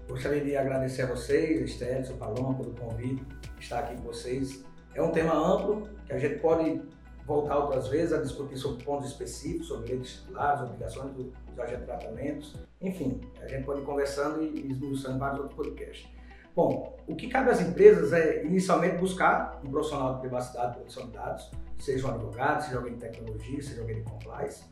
Gostaria 0.10 0.44
de 0.44 0.58
agradecer 0.58 1.04
a 1.04 1.06
vocês, 1.06 1.62
Estélio, 1.62 2.06
seu 2.06 2.18
Paloma, 2.18 2.54
pelo 2.56 2.76
convite, 2.76 3.26
estar 3.58 3.80
aqui 3.80 3.96
com 3.96 4.04
vocês. 4.04 4.62
É 4.94 5.02
um 5.02 5.10
tema 5.12 5.34
amplo 5.34 5.88
que 6.06 6.12
a 6.12 6.20
gente 6.20 6.40
pode 6.40 6.82
voltar 7.26 7.58
outras 7.60 7.88
vezes 7.88 8.12
a 8.12 8.22
discutir 8.22 8.58
sobre 8.58 8.84
pontos 8.84 9.10
específicos, 9.10 9.70
sobre 9.70 9.94
leis 9.94 10.16
titulares, 10.16 10.62
obrigações 10.64 11.14
dos 11.14 11.32
agentes 11.58 11.80
de 11.80 11.86
tratamentos. 11.86 12.56
Enfim, 12.82 13.22
a 13.42 13.48
gente 13.48 13.64
pode 13.64 13.80
ir 13.80 13.86
conversando 13.86 14.44
e 14.44 14.70
esmiuçando 14.70 15.18
vários 15.18 15.40
outros 15.40 15.56
podcasts. 15.56 16.06
Bom, 16.54 16.98
o 17.08 17.16
que 17.16 17.30
cabe 17.30 17.52
às 17.52 17.62
empresas 17.62 18.12
é 18.12 18.44
inicialmente 18.44 18.98
buscar 18.98 19.62
um 19.66 19.70
profissional 19.70 20.16
de 20.16 20.20
privacidade 20.20 20.74
e 20.74 20.76
proteção 20.76 21.08
de 21.08 21.14
dados, 21.14 21.52
seja 21.80 22.08
um 22.08 22.12
advogado, 22.12 22.64
seja 22.64 22.78
alguém 22.78 22.94
de 22.94 23.00
tecnologia, 23.00 23.62
seja 23.62 23.82
alguém 23.82 23.98
de 23.98 24.04
compliance, 24.04 24.64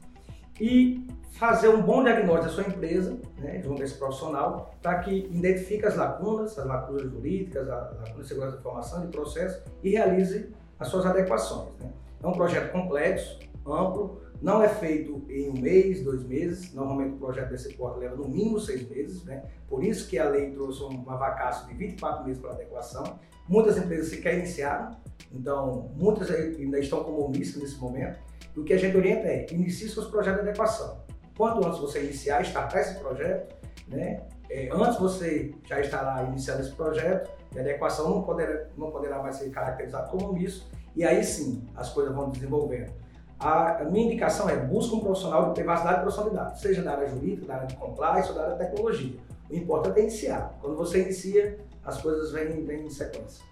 e 0.59 1.07
fazer 1.31 1.69
um 1.69 1.81
bom 1.81 2.03
diagnóstico 2.03 2.45
da 2.45 2.49
sua 2.49 2.63
empresa, 2.63 3.19
né, 3.39 3.61
junto 3.61 3.81
a 3.81 3.85
esse 3.85 3.95
profissional, 3.95 4.73
para 4.81 4.99
que 4.99 5.11
identifique 5.31 5.85
as 5.85 5.95
lacunas, 5.95 6.57
as 6.57 6.65
lacunas 6.65 7.11
jurídicas, 7.11 7.67
a 7.69 7.75
lacuna 7.75 8.21
de 8.21 8.27
segurança 8.27 8.53
da 8.53 8.59
informação, 8.59 9.01
de 9.01 9.07
processo 9.07 9.63
e 9.81 9.89
realize 9.91 10.53
as 10.79 10.87
suas 10.87 11.05
adequações. 11.05 11.73
Né. 11.79 11.91
É 12.21 12.27
um 12.27 12.33
projeto 12.33 12.71
complexo, 12.71 13.39
amplo, 13.65 14.21
não 14.43 14.61
é 14.61 14.67
feito 14.67 15.23
em 15.29 15.49
um 15.49 15.53
mês, 15.53 16.03
dois 16.03 16.21
meses. 16.23 16.73
Normalmente 16.73 17.15
o 17.15 17.17
projeto 17.17 17.49
desse 17.49 17.73
porte 17.75 18.01
leva 18.01 18.17
no 18.17 18.27
mínimo 18.27 18.59
seis 18.59 18.87
meses. 18.89 19.23
Né? 19.23 19.41
Por 19.69 19.81
isso 19.81 20.09
que 20.09 20.19
a 20.19 20.27
lei 20.27 20.51
trouxe 20.51 20.83
uma 20.83 21.15
vacância 21.15 21.65
de 21.65 21.73
24 21.73 22.25
meses 22.25 22.41
para 22.41 22.51
adequação. 22.51 23.19
Muitas 23.47 23.77
empresas 23.77 24.09
sequer 24.09 24.37
iniciaram, 24.37 24.97
então 25.31 25.91
muitas 25.95 26.29
ainda 26.31 26.79
estão 26.79 27.03
como 27.03 27.25
omissas 27.25 27.61
nesse 27.61 27.77
momento. 27.77 28.19
E 28.55 28.59
o 28.59 28.63
que 28.63 28.73
a 28.73 28.77
gente 28.77 28.95
orienta 28.95 29.27
é 29.27 29.45
inicie 29.51 29.89
seus 29.89 30.07
projetos 30.07 30.43
de 30.43 30.49
adequação. 30.49 31.03
Quanto 31.35 31.65
antes 31.65 31.79
você 31.79 32.03
iniciar, 32.03 32.41
startar 32.43 32.81
esse 32.81 32.99
projeto, 32.99 33.55
né? 33.87 34.21
É, 34.49 34.69
antes 34.71 34.99
você 34.99 35.53
já 35.65 35.79
estará 35.79 36.23
iniciando 36.23 36.61
esse 36.61 36.71
projeto, 36.73 37.31
a 37.55 37.59
adequação 37.59 38.09
não 38.09 38.21
poderá, 38.21 38.67
não 38.77 38.91
poderá 38.91 39.21
mais 39.21 39.37
ser 39.37 39.49
caracterizado 39.49 40.11
como 40.11 40.29
omisso, 40.29 40.69
e 40.95 41.03
aí 41.03 41.23
sim 41.23 41.65
as 41.75 41.89
coisas 41.89 42.13
vão 42.13 42.29
desenvolvendo. 42.29 42.93
a 43.39 43.83
minha 43.89 44.05
indicação 44.05 44.47
é 44.47 44.55
busca 44.55 44.95
um 44.95 44.99
profissional 44.99 45.47
de 45.47 45.53
privacidade 45.55 45.99
e 45.99 46.01
proteção 46.01 46.29
de 46.29 46.59
seja 46.59 46.83
da 46.83 46.91
área 46.91 47.09
jurídica, 47.09 47.47
da 47.47 47.55
área 47.55 47.67
de 47.67 47.75
compliance 47.75 48.29
ou 48.29 48.35
da 48.35 48.43
área 48.43 48.57
de 48.57 48.59
tecnologia. 48.59 49.19
O 49.49 49.55
importante 49.55 49.99
é 49.99 50.03
iniciar. 50.03 50.57
Quando 50.61 50.75
você 50.75 51.01
inicia, 51.01 51.57
as 51.83 52.01
coisas 52.01 52.31
vêm, 52.31 52.63
vêm 52.63 52.85
em 52.85 52.89
sequência. 52.89 53.43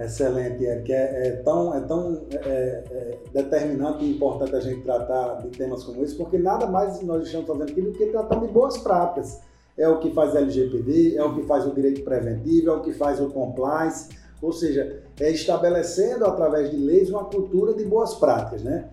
Excelente, 0.00 0.64
Eric. 0.64 0.90
É, 0.90 1.28
é 1.28 1.30
tão, 1.44 1.74
é 1.74 1.80
tão 1.80 2.22
é, 2.32 2.82
é, 2.90 3.18
determinante 3.34 4.02
e 4.02 4.10
importante 4.12 4.56
a 4.56 4.60
gente 4.60 4.80
tratar 4.80 5.42
de 5.42 5.48
temas 5.50 5.84
como 5.84 6.02
esse, 6.02 6.14
porque 6.14 6.38
nada 6.38 6.66
mais 6.66 7.02
nós 7.02 7.26
estamos 7.26 7.46
fazendo 7.46 7.70
aqui 7.70 7.82
do 7.82 7.92
que 7.92 8.06
tratando 8.06 8.46
de 8.46 8.52
boas 8.52 8.78
práticas. 8.78 9.40
É 9.76 9.86
o 9.88 9.98
que 9.98 10.10
faz 10.12 10.34
LGPD, 10.34 11.16
é 11.16 11.24
o 11.24 11.34
que 11.34 11.42
faz 11.42 11.66
o 11.66 11.74
direito 11.74 12.02
preventivo, 12.02 12.70
é 12.70 12.72
o 12.72 12.80
que 12.80 12.92
faz 12.92 13.20
o 13.20 13.28
compliance, 13.28 14.08
ou 14.40 14.52
seja, 14.52 15.02
é 15.18 15.30
estabelecendo 15.30 16.24
através 16.24 16.70
de 16.70 16.76
leis 16.76 17.10
uma 17.10 17.24
cultura 17.24 17.74
de 17.74 17.84
boas 17.84 18.14
práticas, 18.14 18.62
né? 18.62 18.88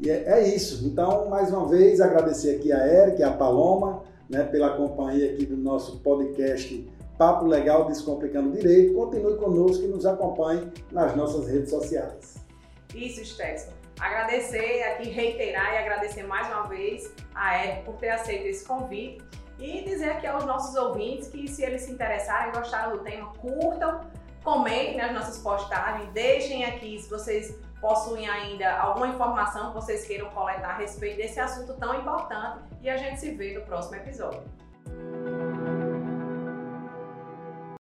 E 0.00 0.10
é, 0.10 0.24
é 0.26 0.54
isso. 0.54 0.84
Então, 0.86 1.28
mais 1.28 1.50
uma 1.50 1.68
vez, 1.68 2.00
agradecer 2.00 2.56
aqui 2.56 2.72
a 2.72 2.86
Eric, 2.86 3.22
a 3.22 3.30
Paloma, 3.30 4.02
né, 4.28 4.42
pela 4.44 4.76
companhia 4.76 5.30
aqui 5.30 5.46
do 5.46 5.56
nosso 5.56 6.00
podcast 6.00 6.86
Papo 7.18 7.46
Legal 7.46 7.84
Descomplicando 7.86 8.52
Direito. 8.52 8.94
Continue 8.94 9.36
conosco 9.36 9.84
e 9.84 9.88
nos 9.88 10.06
acompanhe 10.06 10.72
nas 10.92 11.16
nossas 11.16 11.48
redes 11.48 11.70
sociais. 11.70 12.36
Isso, 12.94 13.24
Stetson. 13.24 13.72
Agradecer 14.00 14.84
aqui, 14.84 15.08
reiterar 15.08 15.74
e 15.74 15.78
agradecer 15.78 16.22
mais 16.22 16.46
uma 16.46 16.68
vez 16.68 17.12
a 17.34 17.64
Ed 17.66 17.82
por 17.82 17.96
ter 17.96 18.10
aceito 18.10 18.46
esse 18.46 18.64
convite 18.64 19.24
e 19.58 19.82
dizer 19.82 20.10
aqui 20.10 20.26
aos 20.28 20.44
nossos 20.44 20.76
ouvintes 20.76 21.26
que 21.26 21.48
se 21.48 21.64
eles 21.64 21.82
se 21.82 21.90
interessarem, 21.90 22.52
gostaram 22.52 22.96
do 22.96 23.02
tema, 23.02 23.32
curtam, 23.34 24.00
comentem 24.44 24.96
nas 24.96 25.12
nossas 25.12 25.38
postagens, 25.38 26.08
deixem 26.12 26.64
aqui 26.64 26.96
se 27.00 27.10
vocês 27.10 27.58
possuem 27.80 28.28
ainda 28.28 28.78
alguma 28.78 29.08
informação 29.08 29.70
que 29.70 29.74
vocês 29.74 30.06
queiram 30.06 30.30
coletar 30.30 30.70
a 30.70 30.76
respeito 30.76 31.16
desse 31.16 31.40
assunto 31.40 31.74
tão 31.74 31.98
importante 31.98 32.60
e 32.80 32.88
a 32.88 32.96
gente 32.96 33.18
se 33.18 33.32
vê 33.32 33.58
no 33.58 33.62
próximo 33.62 33.96
episódio. 33.96 34.42